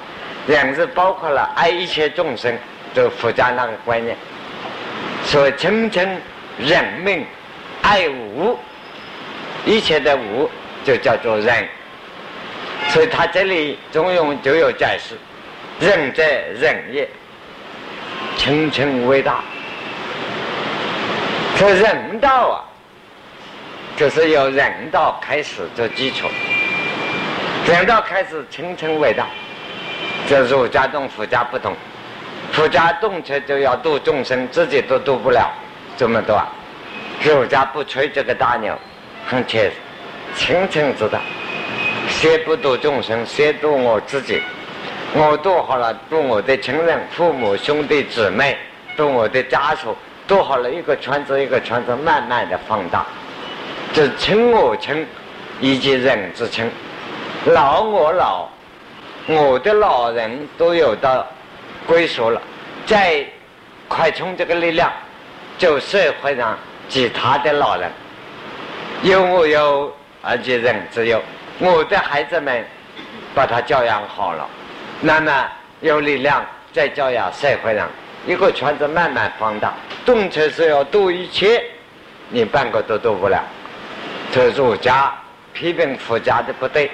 [0.46, 2.54] 人是包括了爱一切众生，
[2.92, 4.14] 就佛家那个观念，
[5.24, 6.06] 所以称称
[6.58, 7.24] 人命
[7.82, 8.58] 爱物。
[9.64, 10.50] 一切的无
[10.84, 11.68] 就叫做人，
[12.88, 15.14] 所以他这里中庸就有解释：
[15.78, 16.20] 仁者
[16.58, 17.08] 仁也，
[18.36, 19.44] 称称为大。
[21.56, 22.66] 这人道啊，
[23.96, 26.26] 就是由人道开始做基础，
[27.68, 29.26] 人道开始称称为大。
[30.28, 31.72] 这儒家动佛家不同，
[32.50, 35.52] 佛家动车就要度众生，自己都度不了
[35.96, 36.42] 这么多，
[37.24, 38.76] 儒家不吹这个大牛。
[39.26, 39.76] 很切实，
[40.34, 41.20] 清清知道，
[42.08, 44.42] 先不度众生，先度我自己。
[45.14, 48.58] 我度好了，度我的亲人、父母、兄弟姊妹，
[48.96, 53.06] 度我的家属，度好了一个圈子一个圈子，慢慢的放大。
[53.92, 55.06] 这亲我亲，
[55.60, 56.68] 以及人之亲，
[57.44, 58.48] 老我老，
[59.26, 61.26] 我的老人都有到
[61.86, 62.42] 归属了，
[62.86, 63.24] 再
[63.86, 64.90] 快充这个力量，
[65.58, 66.58] 就社会上
[66.92, 67.90] 其他的老人。
[69.02, 71.22] 有我有，而且人只有
[71.58, 72.62] 我的孩子们，
[73.34, 74.46] 把他教养好了，
[75.00, 75.48] 那么
[75.80, 77.88] 有力量再教养社会上
[78.26, 79.72] 一个圈子慢慢放大。
[80.04, 81.64] 动车是要多一切，
[82.28, 83.42] 你半个都度不了。
[84.30, 85.14] 这儒家
[85.54, 86.90] 批评佛家的不对，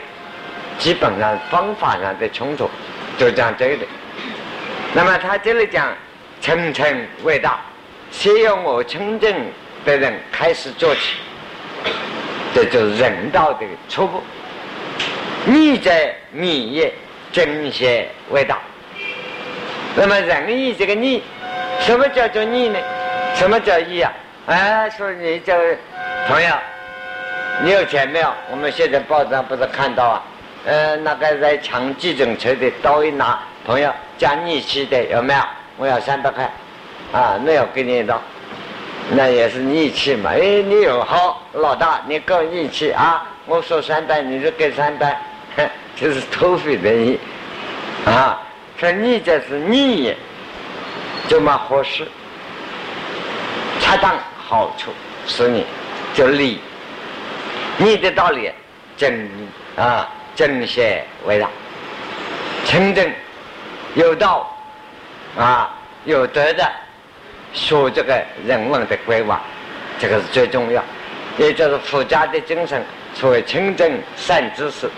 [0.78, 2.70] 基本上方法上的冲突，
[3.18, 3.84] 就讲这个。
[4.94, 5.92] 那么他这里讲，
[6.40, 6.86] 层层
[7.24, 7.58] 为大，
[8.12, 9.34] 先要我清正
[9.88, 11.16] 的人开始做起。
[12.54, 14.22] 这就是人道的初步。
[15.46, 15.90] 义者
[16.34, 16.92] 义也，
[17.32, 18.58] 正邪为大。
[19.96, 21.22] 那么仁义这个义，
[21.80, 22.78] 什么叫做义呢？
[23.34, 24.12] 什么叫义啊？
[24.46, 25.54] 哎，说你这
[26.26, 26.54] 朋友，
[27.62, 28.30] 你有钱没有？
[28.50, 30.22] 我们现在报纸上不是看到啊？
[30.66, 35.40] 呃，那个在抢计程车的刀一拿，朋友讲义气的有没有？
[35.78, 36.44] 我要三百块，
[37.12, 38.20] 啊，那要给你一刀。
[39.10, 40.30] 那也是义气嘛！
[40.32, 43.26] 哎，你有好老大，你够义气啊！
[43.46, 45.18] 我说三百，你就给三百，
[45.96, 47.18] 就是偷匪的义
[48.04, 48.38] 啊！
[48.76, 50.14] 说你这是义，
[51.26, 52.06] 就么合适，
[53.80, 54.14] 恰当
[54.46, 54.92] 好处
[55.26, 55.64] 是你，
[56.12, 56.60] 就理，
[57.78, 58.52] 你的道理
[58.96, 59.28] 正
[59.76, 60.06] 啊，
[60.36, 61.48] 正邪为大，
[62.66, 63.10] 清正
[63.94, 64.54] 有道
[65.38, 66.70] 啊，有德的。
[67.52, 69.40] 说这个人文的规划，
[69.98, 70.82] 这个是最重要，
[71.38, 72.82] 也就是佛家的精神，
[73.14, 74.88] 所谓清正善知识，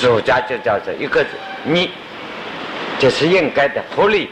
[0.00, 1.30] 儒家就叫做一个字
[1.64, 1.90] 你，
[2.98, 4.30] 就是应该的合理，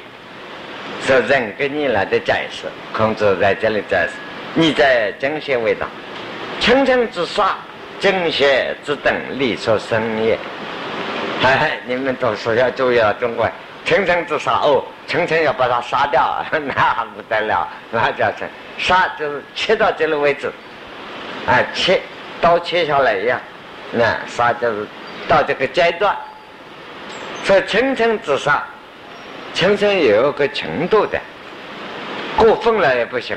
[1.07, 2.67] 是人跟你来的解释。
[2.93, 4.13] 孔子在这里解释：
[4.55, 5.87] 你在正邪为道，
[6.61, 7.57] 层层之杀，
[8.01, 10.39] 正邪之等，理所生也。
[11.43, 13.49] 哎，你们读书要注意了，中国
[13.85, 18.49] 层层之杀哦，层层要把它杀掉， 那不得了，那叫成
[18.79, 20.53] 杀，就是切到这个位置，
[21.49, 22.01] 啊，切
[22.41, 23.41] 刀切下来一样，
[23.91, 24.87] 那杀就是
[25.27, 26.17] 到这个阶段，
[27.43, 28.63] 所以层层之杀，
[29.53, 31.19] 层层也有个程度的，
[32.37, 33.37] 过分了也不行，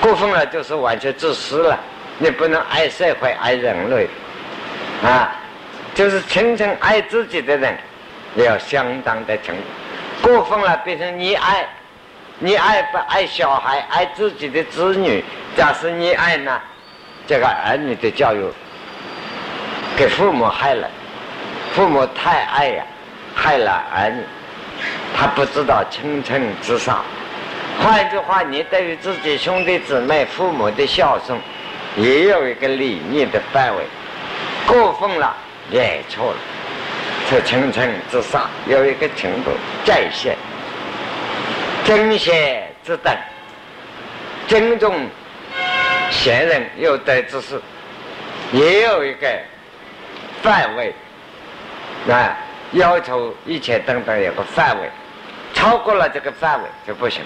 [0.00, 1.78] 过分了就是完全自私了，
[2.16, 4.08] 你不能爱社会爱人类，
[5.04, 5.36] 啊。
[5.92, 7.76] 就是真正爱自己的人，
[8.36, 9.62] 也要相当的程度。
[10.22, 11.66] 过分了，变成你爱，
[12.38, 15.24] 你爱不爱小孩，爱自己的子女。
[15.56, 16.60] 假使你爱呢，
[17.26, 18.44] 这个儿女的教育，
[19.96, 20.88] 给父母害了，
[21.74, 22.84] 父母太爱呀，
[23.34, 24.22] 害了儿女，
[25.16, 27.04] 他不知道层层之上。
[27.82, 31.38] 换一句话，你对于自己兄弟姊妹、父母的孝顺，
[31.96, 33.84] 也有一个理念的范围。
[34.66, 35.34] 过分了。
[35.72, 36.36] 也错了，
[37.30, 39.52] 这层层之上有一个程度
[39.84, 40.36] 界限，
[41.84, 43.16] 真邪之等，
[44.48, 45.06] 尊重
[46.10, 47.60] 贤人有德之士，
[48.50, 49.28] 也有一个
[50.42, 50.92] 范围，
[52.08, 52.36] 啊，
[52.72, 54.90] 要求一切等等有个范围，
[55.54, 57.22] 超过了这个范围就不行。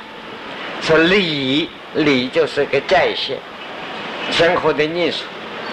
[0.82, 3.38] 说礼礼就是一个界限，
[4.30, 5.24] 生活的艺术，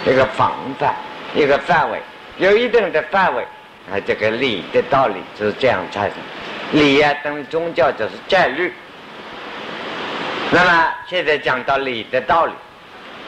[0.05, 0.95] 一个防范，
[1.35, 1.99] 一个范围。
[2.37, 3.45] 有一定的范围，
[3.89, 6.17] 啊，这个礼的道理就是这样产生。
[6.73, 8.73] 礼啊，等宗教就是戒律。
[10.51, 12.53] 那么现在讲到礼的道理，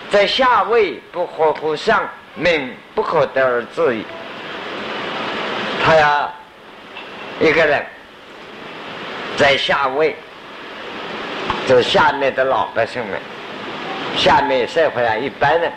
[0.10, 4.06] 在下位不合乎上，命不可得而知矣。
[5.84, 6.34] 他要
[7.40, 7.86] 一个人
[9.36, 10.16] 在下位，
[11.68, 13.20] 就是下面的老百姓们，
[14.16, 15.72] 下面社会上一般人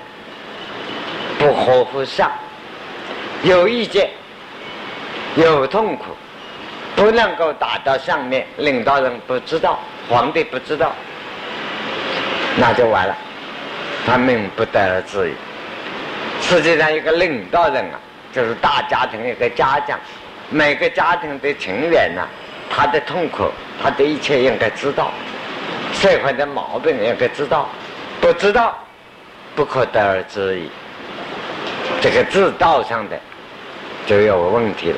[1.39, 2.31] 不合乎上。
[3.43, 4.11] 有意见，
[5.37, 6.05] 有痛苦，
[6.95, 9.79] 不能够打到上面，领导人不知道，
[10.09, 10.93] 皇帝不知道，
[12.57, 13.15] 那就完了，
[14.07, 15.31] 他命不得而知。
[15.31, 15.35] 矣。
[16.41, 18.01] 实际上，一个领导人啊，
[18.33, 19.99] 就是大家庭一个家长，
[20.49, 22.27] 每个家庭的成员呢，
[22.71, 23.51] 他的痛苦，
[23.83, 25.11] 他的一切应该知道，
[25.93, 27.69] 社会的毛病应该知道，
[28.23, 28.75] 不知道，
[29.55, 30.59] 不可得而知。
[30.59, 30.71] 矣。
[32.01, 33.19] 这个制道上的
[34.07, 34.97] 就有问题了。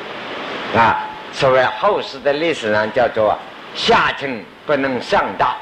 [0.75, 1.05] 啊！
[1.31, 3.37] 所谓后世的历史上叫做
[3.75, 5.55] 下层不能上道，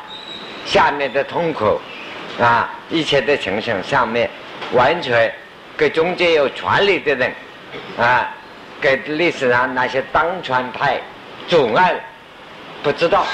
[0.66, 1.80] 下面的痛苦
[2.42, 4.30] 啊，一切的情形上面
[4.72, 5.32] 完全
[5.78, 7.32] 给中间有权力的人
[8.00, 8.30] 啊，
[8.80, 11.00] 给历史上那些当权派
[11.48, 11.96] 阻碍
[12.82, 13.26] 不知道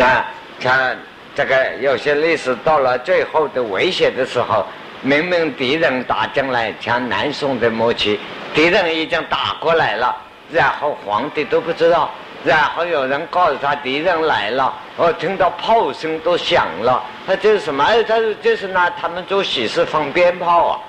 [0.00, 0.26] 啊，
[0.58, 0.96] 像
[1.34, 4.66] 这个有些历史到了最后的危险的时候。
[5.00, 8.18] 明明敌人打进来，像南宋的末期，
[8.52, 10.16] 敌人已经打过来了，
[10.50, 12.10] 然后皇帝都不知道，
[12.44, 17.84] 然后有人告诉他敌人来了，哦，听到炮声都响了，他这是什么？
[17.84, 20.80] 哎，他是这是拿他们做喜事放鞭炮啊，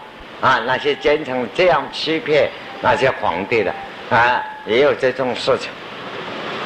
[0.50, 2.50] 啊，那些奸臣这样欺骗
[2.82, 3.74] 那些皇帝的，
[4.10, 5.70] 啊，也有这种事情，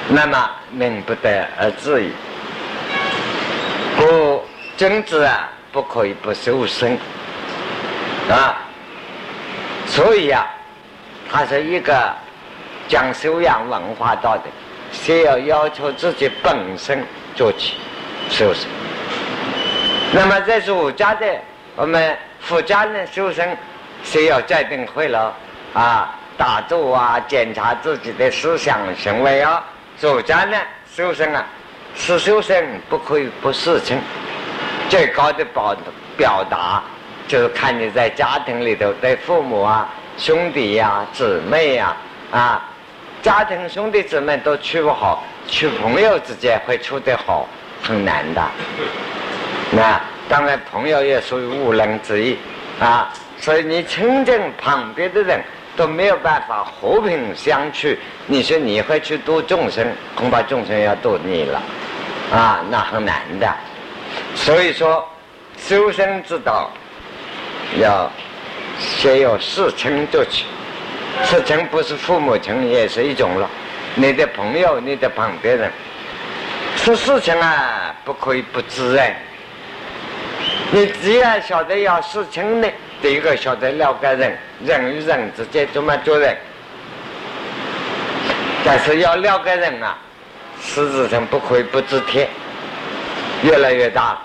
[0.08, 2.12] 那么命不得而治矣。
[3.98, 4.44] 故
[4.76, 6.98] 君子啊，不可以不修身。
[8.30, 8.56] 啊，
[9.88, 10.46] 所以呀，
[11.32, 12.14] 他是一个
[12.88, 14.44] 讲修养文化道德，
[14.92, 17.04] 先要要求自己本身
[17.36, 17.76] 做起，
[18.30, 18.68] 是不是？
[20.14, 21.26] 那么在儒家的
[21.76, 23.58] 我们佛家的修身，
[24.04, 25.34] 先要戒定慧了
[25.74, 29.64] 啊，打坐啊，检查自己的思想行为啊。
[30.00, 30.58] 儒家呢
[30.94, 31.44] 修身啊，
[31.96, 33.98] 是修身不可以不事情，
[34.90, 35.76] 最高的表
[36.18, 36.84] 表达。
[37.26, 41.96] 就是看你在家庭里头对父母啊、兄弟呀、姊妹呀
[42.32, 42.62] 啊，
[43.24, 47.48] 家庭兄弟姊妹都处不好，处朋友之间会处得好
[47.82, 48.42] 很难的。
[49.72, 52.38] 那当然朋友也属于无能之一
[52.82, 55.42] 啊，所以你亲近旁边的人
[55.78, 57.88] 都没有办法和平相处，
[58.28, 61.62] 你说你会去度众生，恐怕众生要度你了
[62.30, 63.50] 啊，那很难的。
[64.36, 65.08] 所以说
[65.58, 66.70] 修身之道。
[67.80, 68.08] 要
[68.78, 70.46] 先有事情做起，
[71.24, 73.50] 事情不是父母亲也是一种了。
[73.96, 75.72] 你的朋友，你的旁边人，
[76.76, 79.16] 说事情啊，不可以不知哎。
[80.72, 82.68] 你只要晓得要事情的，
[83.02, 84.36] 第一个晓得了解人，
[84.66, 86.36] 人与人之间怎么做人。
[88.66, 89.96] 但是要了解人啊，
[90.60, 92.28] 实质上不可以不知天，
[93.44, 94.18] 越来越大，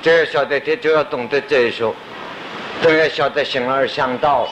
[0.00, 1.92] 就要晓得天，就要懂得哲学，
[2.80, 4.48] 都要晓得形而上道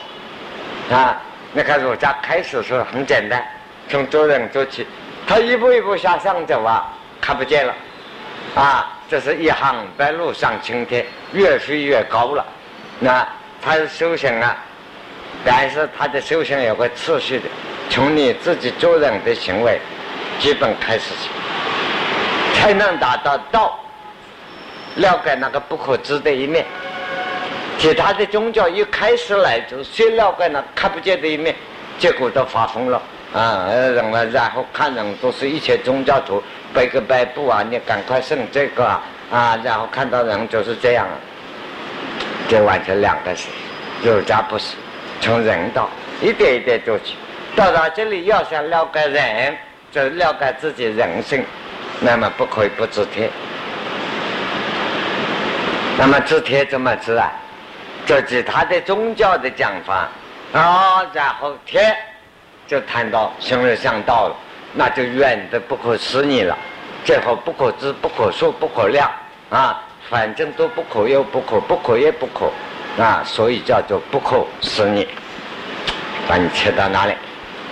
[0.91, 1.19] 啊。
[1.53, 3.45] 你看儒家开始时候很简单，
[3.89, 4.87] 从做人做起，
[5.27, 7.75] 他一步一步向上走啊，看不见了
[8.55, 8.97] 啊。
[9.09, 12.47] 这是一行白鹭上青天，越飞越高了。
[13.01, 13.27] 那
[13.61, 14.57] 他的修行啊，
[15.45, 17.47] 但是他的修行有个次序的，
[17.89, 19.81] 从你自己做人的行为
[20.39, 21.29] 基本开始起，
[22.55, 23.81] 才能达到道，
[24.95, 26.65] 了解那个不可知的一面。
[27.81, 31.57] 其他的宗教一开始来就先了解那看不见的一面，
[31.99, 33.01] 结果都发疯了
[33.33, 33.67] 啊！
[34.31, 36.43] 然后看人都是一些宗教徒。
[36.75, 39.03] 背个白布啊，你赶快送这个啊，
[39.33, 41.09] 啊，然后看到人就是这样，
[42.51, 43.49] 这完全两个事。
[44.03, 44.77] 儒家不是，
[45.23, 45.89] 从人道
[46.21, 47.17] 一点一点做起，
[47.57, 49.57] 到达这里要想了解人，
[49.91, 51.43] 就了解自己人性，
[51.99, 53.31] 那么不可以不知天。
[55.97, 57.33] 那么知天怎么知啊？
[58.07, 60.09] 就是他的宗教的讲法
[60.53, 61.97] 啊，然后天
[62.67, 64.37] 就谈到形而上道了。
[64.73, 66.57] 那就远的不可思议了，
[67.05, 69.11] 最后不可知、不可说、不可量
[69.51, 72.49] 啊，反正都不可又不可，不可也不可
[73.03, 75.09] 啊，所以叫做不可思议。
[76.29, 77.15] 把你切到哪里？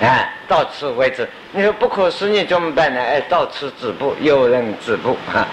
[0.00, 1.28] 哎，到此为止。
[1.52, 3.00] 你说不可思议怎么办呢？
[3.00, 5.46] 哎，到此止步，有人止步哈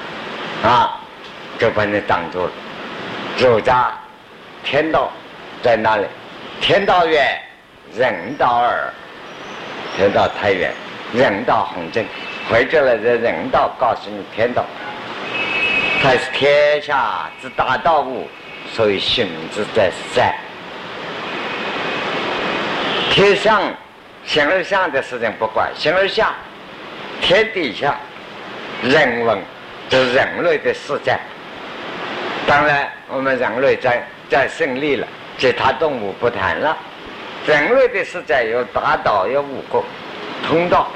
[0.68, 1.00] 啊，
[1.60, 2.52] 就把你挡住了。
[3.38, 3.94] 儒家
[4.66, 5.12] 天道
[5.62, 6.06] 在哪里？
[6.60, 7.40] 天道远，
[7.96, 8.92] 人道耳。
[9.96, 10.74] 天道太远。
[11.14, 12.04] 人道宏正，
[12.50, 14.66] 回去了，这人道告诉你天道，
[16.02, 18.28] 它是天下之大道物，
[18.74, 20.36] 所以行之在善。
[23.12, 23.62] 天上
[24.26, 26.34] 形而上的事情不管，形而下，
[27.22, 27.96] 天底下
[28.82, 29.40] 人文，
[29.88, 31.18] 就是人类的世界。
[32.48, 36.78] 当然，我们人类在在胜利了，其他动物不谈了。
[37.48, 39.84] 人类的世界有大道，有五个。
[40.48, 40.88] 通道，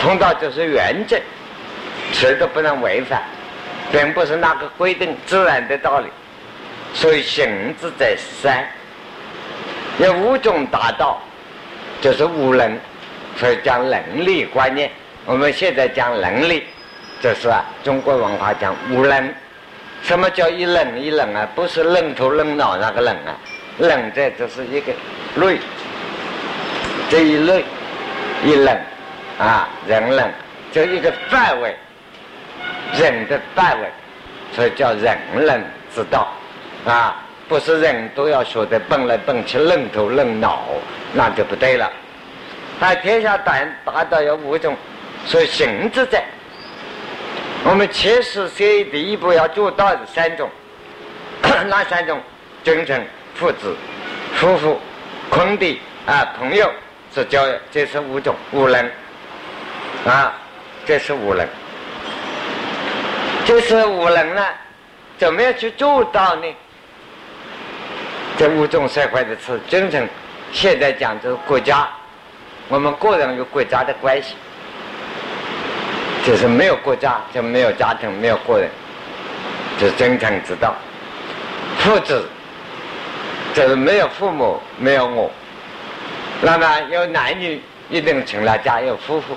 [0.00, 1.16] 通道就是原则，
[2.12, 3.22] 谁都不能违反，
[3.90, 6.06] 并不是那个规定自然的道理。
[6.94, 8.64] 所以行之在三，
[9.98, 11.20] 有五种大道，
[12.00, 12.78] 就是无能，
[13.36, 14.88] 所以讲能力观念。
[15.24, 16.64] 我们现在讲能力，
[17.20, 19.34] 就是啊，中国文化讲无能。
[20.02, 21.48] 什么叫一冷一冷啊？
[21.54, 23.38] 不是冷头冷脑那个冷啊，
[23.78, 24.92] 冷这就是一个
[25.36, 25.58] 类，
[27.08, 27.64] 这一类。
[28.44, 28.76] 一冷，
[29.38, 30.28] 啊，人冷，
[30.72, 31.76] 就一个范围，
[32.98, 33.86] 人的范围，
[34.52, 35.62] 所以叫人冷
[35.94, 36.26] 之道，
[36.84, 40.64] 啊，不是人都要学的蹦来蹦去、愣头愣脑，
[41.12, 41.88] 那就不对了。
[42.80, 44.74] 那天下大大到有五种，
[45.24, 46.24] 所以行之在，
[47.64, 50.50] 我们切实学第一步要做到的三种，
[51.68, 52.20] 哪三种？
[52.64, 53.04] 君臣、
[53.34, 53.74] 父子、
[54.34, 54.80] 夫妇、
[55.32, 56.70] 兄弟啊，朋友。
[57.14, 58.90] 是叫这是五种五能
[60.06, 60.32] 啊，
[60.86, 61.46] 这是五能，
[63.44, 64.42] 这是五能呢，
[65.18, 66.46] 怎么样去做到呢？
[68.38, 70.08] 这五种社会的词，真正
[70.52, 71.86] 现在讲就是国家，
[72.68, 74.34] 我们个人与国家的关系，
[76.24, 78.70] 就是没有国家就没有家庭，没有个人，
[79.78, 80.74] 就是真正知道。
[81.78, 82.28] 父子
[83.54, 85.30] 就是没有父母，没有我。
[86.40, 87.60] 那么有男女
[87.90, 89.36] 一定成了家，有夫妇，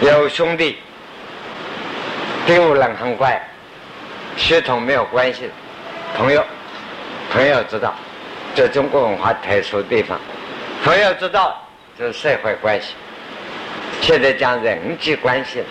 [0.00, 0.78] 有兄弟，
[2.46, 3.42] 第五人很怪，
[4.36, 5.50] 血统没有关系，
[6.16, 6.44] 朋友，
[7.32, 7.94] 朋友知道，
[8.54, 10.18] 这中国文化特殊地方，
[10.84, 11.56] 朋友知道
[11.98, 12.94] 就是社会关系。
[14.02, 15.62] 现在讲人际关系，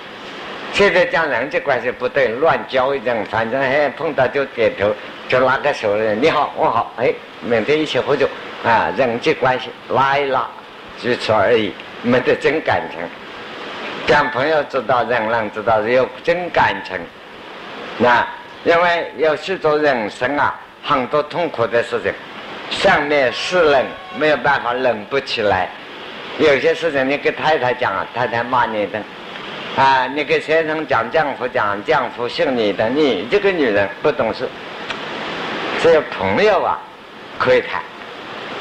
[0.76, 4.94] 现在讲人际关系不对，乱交一种，反正哎碰到就点头，
[5.30, 8.28] 就拉个手的，你好，我好，哎，明天一起喝酒。
[8.62, 10.46] 啊，人际关系拉一拉，
[11.02, 13.00] 就此而已，没得真感情。
[14.06, 17.00] 讲朋友知道，人人知道有真感情。
[17.98, 18.28] 那
[18.66, 22.12] 因为有许多人生啊，很多痛苦的事情，
[22.70, 23.86] 上面是人
[24.18, 25.70] 没有办法忍不起来。
[26.38, 29.00] 有些事情你给太太讲，太太骂你的；
[29.76, 32.88] 啊，你给先生讲，丈夫讲，丈夫信你的。
[32.88, 34.48] 你这个女人不懂事，
[35.82, 36.80] 只有朋友啊，
[37.38, 37.82] 可以谈。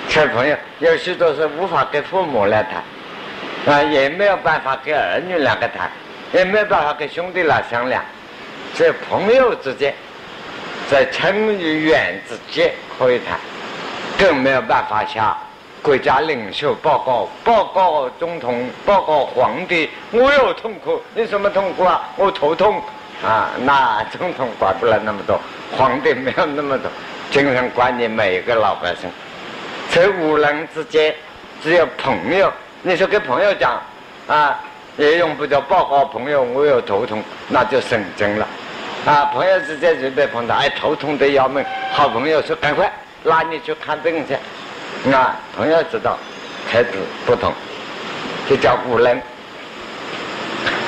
[0.09, 5.89] 小朋友有许多是无法跟父母来谈，啊，也没有办法跟儿女两个谈，
[6.33, 8.03] 也没有办法跟兄弟来商量，
[8.75, 9.95] 在朋友之间，
[10.91, 13.39] 在亲与远之间可以谈，
[14.19, 15.37] 更没有办法向
[15.85, 22.09] 国家领袖报告，报告总统，报告皇帝，我有痛苦，你什么痛苦啊？
[22.17, 22.81] 我头痛
[23.23, 23.51] 啊！
[23.67, 25.39] 那总统管不了那么多，
[25.77, 26.91] 皇帝没有那么多，
[27.31, 29.11] 精神管理每一个老百姓。
[29.91, 31.15] 在无人之间，
[31.63, 32.51] 只有朋友。
[32.81, 33.79] 你说跟朋友讲
[34.27, 34.59] 啊，
[34.97, 38.49] 也用不着报告朋友，我有头痛，那就神经了。
[39.05, 41.63] 啊，朋友之间随便碰到，哎，头痛的要命。
[41.93, 42.91] 好朋友说：“赶快
[43.25, 44.35] 拉你去看病去。”
[45.13, 46.19] 啊，朋友知道，
[46.71, 46.93] 态度
[47.27, 47.53] 不同，
[48.49, 49.21] 就叫无能。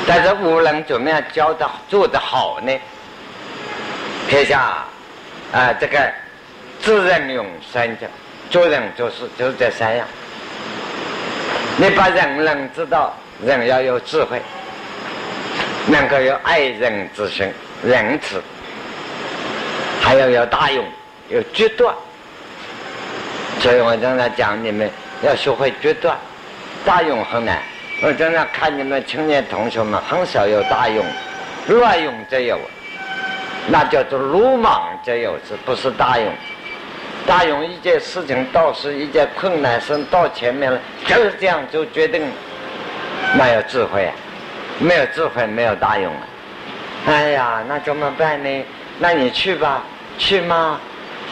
[0.06, 2.72] 但是无能怎么样教的做得好呢？
[4.28, 4.84] 天下
[5.52, 5.98] 啊，这个
[6.82, 8.08] 知人用三讲，
[8.50, 10.06] 做人做事就是这三样。
[11.76, 13.14] 你把人能知道，
[13.44, 14.40] 人要有智慧，
[15.86, 17.52] 能够有爱人之心。
[17.84, 18.42] 仁慈，
[20.00, 20.82] 还要有大勇，
[21.28, 21.94] 有决断。
[23.66, 24.88] 所以我正在讲，你们
[25.22, 26.16] 要学会决断。
[26.84, 27.60] 大勇很难，
[28.00, 31.04] 我正在看你们青年同学们很少有大勇，
[31.66, 32.56] 乱勇则有，
[33.66, 36.32] 那叫做鲁莽则有，是不是大勇？
[37.26, 42.22] 大勇一件事情到是一件困难事到前面了，就是这样就决定，
[43.34, 44.14] 那有智慧啊，
[44.78, 46.22] 没有智慧没有大勇啊。
[47.08, 48.64] 哎呀，那怎么办呢？
[49.00, 49.82] 那你去吧，
[50.18, 50.78] 去吗？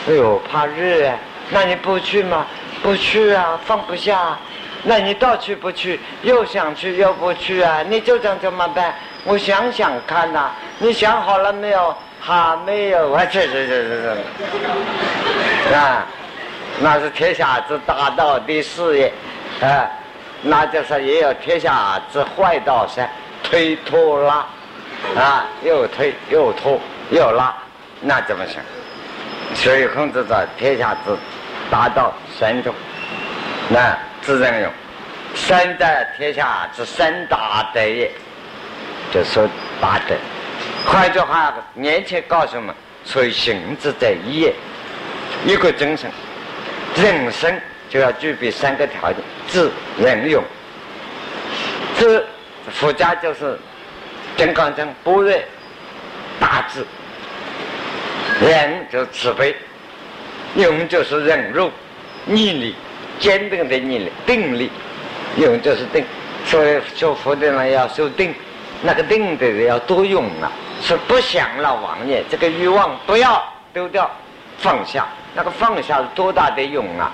[0.08, 1.16] 哎呦，怕热啊！
[1.50, 2.46] 那你不去吗？
[2.82, 4.36] 不去啊，放不下。
[4.82, 5.98] 那你倒去不去？
[6.22, 7.82] 又想去又不去啊！
[7.88, 8.94] 你就这样怎么办？
[9.24, 11.96] 我想想看呐，你想好了没有？
[12.20, 13.24] 还没有啊！
[13.24, 14.16] 这这这这
[15.70, 16.06] 这，啊，
[16.80, 19.12] 那是天下之大道的事业，
[19.60, 19.88] 啊，
[20.42, 23.08] 那就是也有天下之坏道噻，
[23.42, 24.44] 推脱拉。
[25.14, 26.80] 啊，又推又拖
[27.10, 27.54] 又拉，
[28.00, 28.58] 那怎么行？
[29.54, 31.14] 所以孔子在天下之
[31.74, 32.72] 大道三种，
[33.68, 34.68] 那自然有
[35.34, 38.08] 三在天下之三大德也，
[39.12, 39.48] 就说
[39.80, 40.14] 大德。
[40.86, 42.72] 换句话，年前告诉我们，
[43.04, 44.54] 所以行之在一也。
[45.44, 46.08] 一个精神，
[46.94, 47.52] 人生
[47.90, 49.16] 就要具备三个条件：
[49.48, 49.68] 智、
[49.98, 50.40] 仁、勇。
[51.98, 52.24] 智，
[52.70, 53.58] 佛家就是。
[54.36, 55.32] 金刚经般若
[56.38, 56.84] 大智，
[58.40, 59.54] 仁就是慈悲，
[60.56, 61.70] 用就是忍辱，
[62.28, 62.74] 毅力
[63.18, 64.70] 坚定的毅力，定力，
[65.36, 66.04] 用就是定。
[66.46, 68.34] 所以修佛的人要修定，
[68.82, 70.50] 那个定的人要多用啊！
[70.82, 73.42] 是不想了王爷，这个欲望不要
[73.72, 74.10] 丢掉，
[74.58, 75.06] 放下。
[75.34, 77.10] 那个放下是多大的用啊！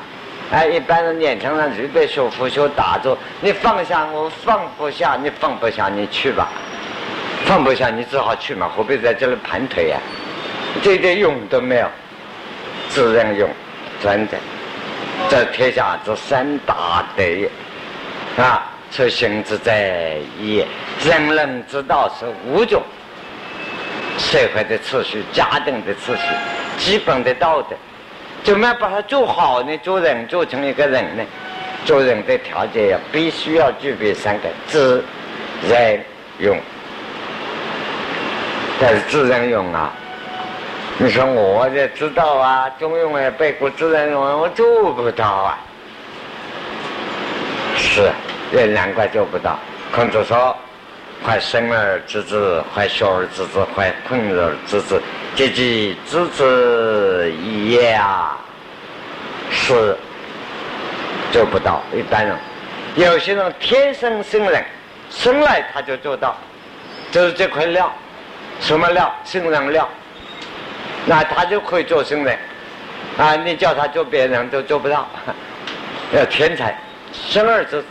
[0.51, 6.49] 哎，一般人年轻人随便修佛修打坐，你放下我放不下，你放不下你去吧。
[7.45, 9.99] 放不下，你只好去嘛，何必在这里盘腿呀？
[10.83, 11.87] 这点用都没有，
[12.91, 13.49] 自然用，
[14.03, 14.37] 真的，
[15.31, 17.49] 这天下之三大德也
[18.37, 18.67] 啊！
[18.91, 20.67] 此行之在也，
[21.05, 22.83] 人人之道是五种：
[24.19, 24.77] 社会的。
[24.81, 25.95] 秩序、家庭的。
[25.95, 26.23] 秩序、
[26.77, 27.33] 基本的。
[27.35, 27.77] 道德。
[28.43, 29.79] 怎么样把它做好呢？
[29.79, 31.23] 做人做成一个人呢？
[31.85, 32.37] 做人的。
[32.39, 35.01] 条件要必须要具备三个：知、
[35.69, 36.05] 人、
[36.41, 36.59] 用。
[38.81, 39.93] 但是自然用啊！
[40.99, 45.59] 你说我也知道啊，中庸也背过自然我，我做不到啊。
[47.77, 48.11] 是，
[48.53, 49.59] 也难怪做不到。
[49.95, 50.55] 孔子说
[51.27, 55.01] ：“怀生而知之，怀学而知之，怀困而知之，
[55.35, 58.39] 皆其知之一也啊！”
[59.51, 59.97] 是
[61.33, 62.37] 做不到一般人。
[62.97, 64.65] 有些人天生圣人，
[65.11, 66.37] 生来他就做到，
[67.11, 67.91] 就是这块料。
[68.61, 69.13] 什么料？
[69.25, 69.89] 圣人料，
[71.07, 72.39] 那他就可以做生人，
[73.17, 73.35] 啊！
[73.37, 75.09] 你叫他做别人都做不到，
[76.13, 76.79] 要天才，
[77.13, 77.83] 生而知。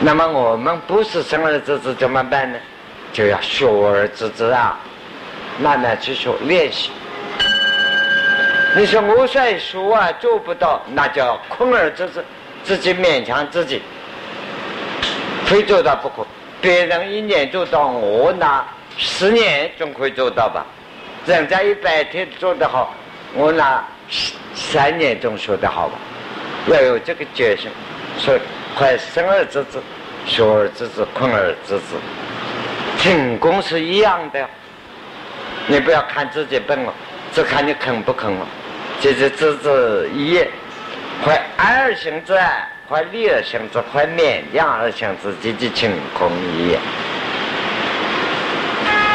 [0.00, 2.58] 那么我们不是生而知之怎么办呢？
[3.12, 4.78] 就要学而知之啊，
[5.60, 6.90] 慢慢去学练习。
[8.76, 12.24] 你说我在说啊，做不到，那叫困而知之，
[12.62, 13.82] 自己勉强自己，
[15.46, 16.26] 非做到不可。
[16.60, 18.64] 别人一年做到，我拿。
[18.96, 20.66] 十年总可以做到吧？
[21.26, 22.94] 人家一百天做得好，
[23.34, 23.84] 我拿
[24.54, 25.94] 三年中学得好吧？
[26.68, 27.70] 要有这个决心，
[28.18, 28.40] 所以
[28.76, 29.78] 快生而知之，
[30.26, 31.96] 学而知之，困而知之，
[32.98, 34.46] 成功是一样的。
[35.66, 36.92] 你不要看自己笨了，
[37.34, 38.46] 只看你肯不肯了。
[39.00, 40.50] 这是知之一也，
[41.22, 42.38] 快安而行之，
[42.88, 46.78] 快利而行之，快勉强而行之，这即成功一也。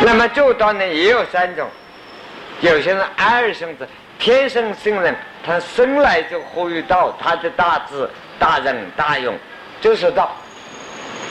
[0.02, 1.68] 那么做到呢，也有三种。
[2.64, 3.86] 有些人安而行之，
[4.18, 5.14] 天生圣人，
[5.46, 8.10] 他生来就活于道，他的大智、
[8.40, 9.36] 大仁、大勇
[9.82, 10.32] 就是道。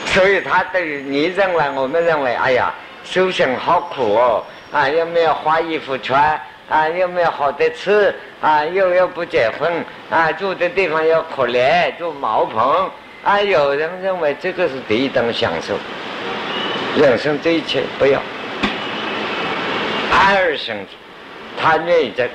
[0.05, 2.70] 所以他对于你认为，我们认为，哎呀，
[3.03, 9.72] 修行好苦哦，啊，又没有花衣服穿，啊，又没有好的吃，啊，又又不结婚，
[10.11, 12.91] 啊，住的地方又可怜，住茅棚，
[13.24, 15.72] 啊，有人认为这个是第一等享受，
[17.01, 18.20] 人生这一切不要，
[20.12, 20.89] 安而生之，
[21.61, 22.30] 他愿意这个。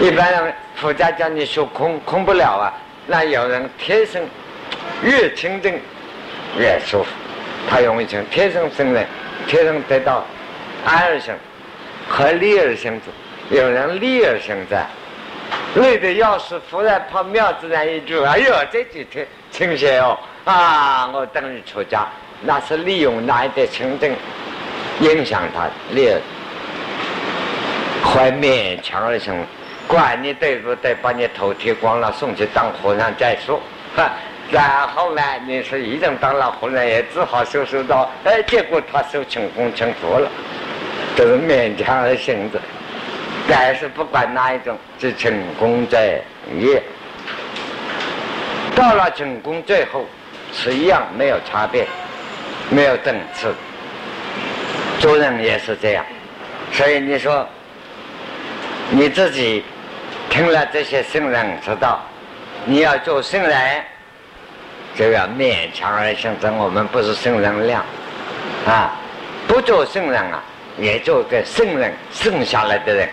[0.00, 2.74] 一般人佛家叫你修空，空不了啊，
[3.06, 4.22] 那有人天生
[5.02, 5.78] 越清净。
[6.56, 7.08] 越舒服，
[7.68, 9.04] 他容易成天生生人，
[9.48, 10.24] 天生得到
[10.86, 11.34] 安而生
[12.08, 13.56] 和利而生之。
[13.56, 14.86] 有人利而生在，
[15.74, 22.06] 累的要死，忽然跑庙子上一句：“哎呦，这几天清闲哦，啊，我等于出家。”
[22.46, 24.14] 那是利用那一点清净，
[25.00, 26.08] 影响他利，
[28.04, 29.34] 还勉强而行。
[29.88, 33.60] 管你对不对，把你头剃光了，送去当和尚再说。
[33.96, 34.10] 哈。
[34.50, 40.30] 然后呢，你是一人当了和尚，也只好收收到，哎，结果他修成功成佛了，
[41.16, 42.60] 都是勉强而行的。
[43.48, 46.20] 但是不管哪一种，是成功在
[46.58, 46.82] 业。
[48.76, 50.04] 到了成功最后，
[50.52, 51.86] 是一样没有差别，
[52.70, 53.54] 没有等次。
[54.98, 56.04] 做人也是这样，
[56.70, 57.46] 所以你说
[58.90, 59.64] 你自己
[60.30, 62.00] 听了这些圣人之道，
[62.64, 63.82] 你要做圣人。
[64.96, 67.84] 就要勉强而行，这我们不是圣人量，
[68.64, 68.92] 啊，
[69.48, 70.40] 不做圣人啊，
[70.78, 73.08] 也做个圣人，剩下来的人，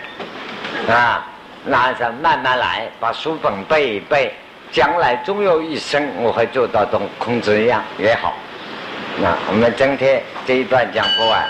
[0.88, 1.26] 啊，
[1.64, 4.32] 那是慢慢来，把书本背一背，
[4.70, 8.32] 将来终有一生我会做到同孔子一样也好。
[9.20, 11.44] 那我们今天这一段讲不完，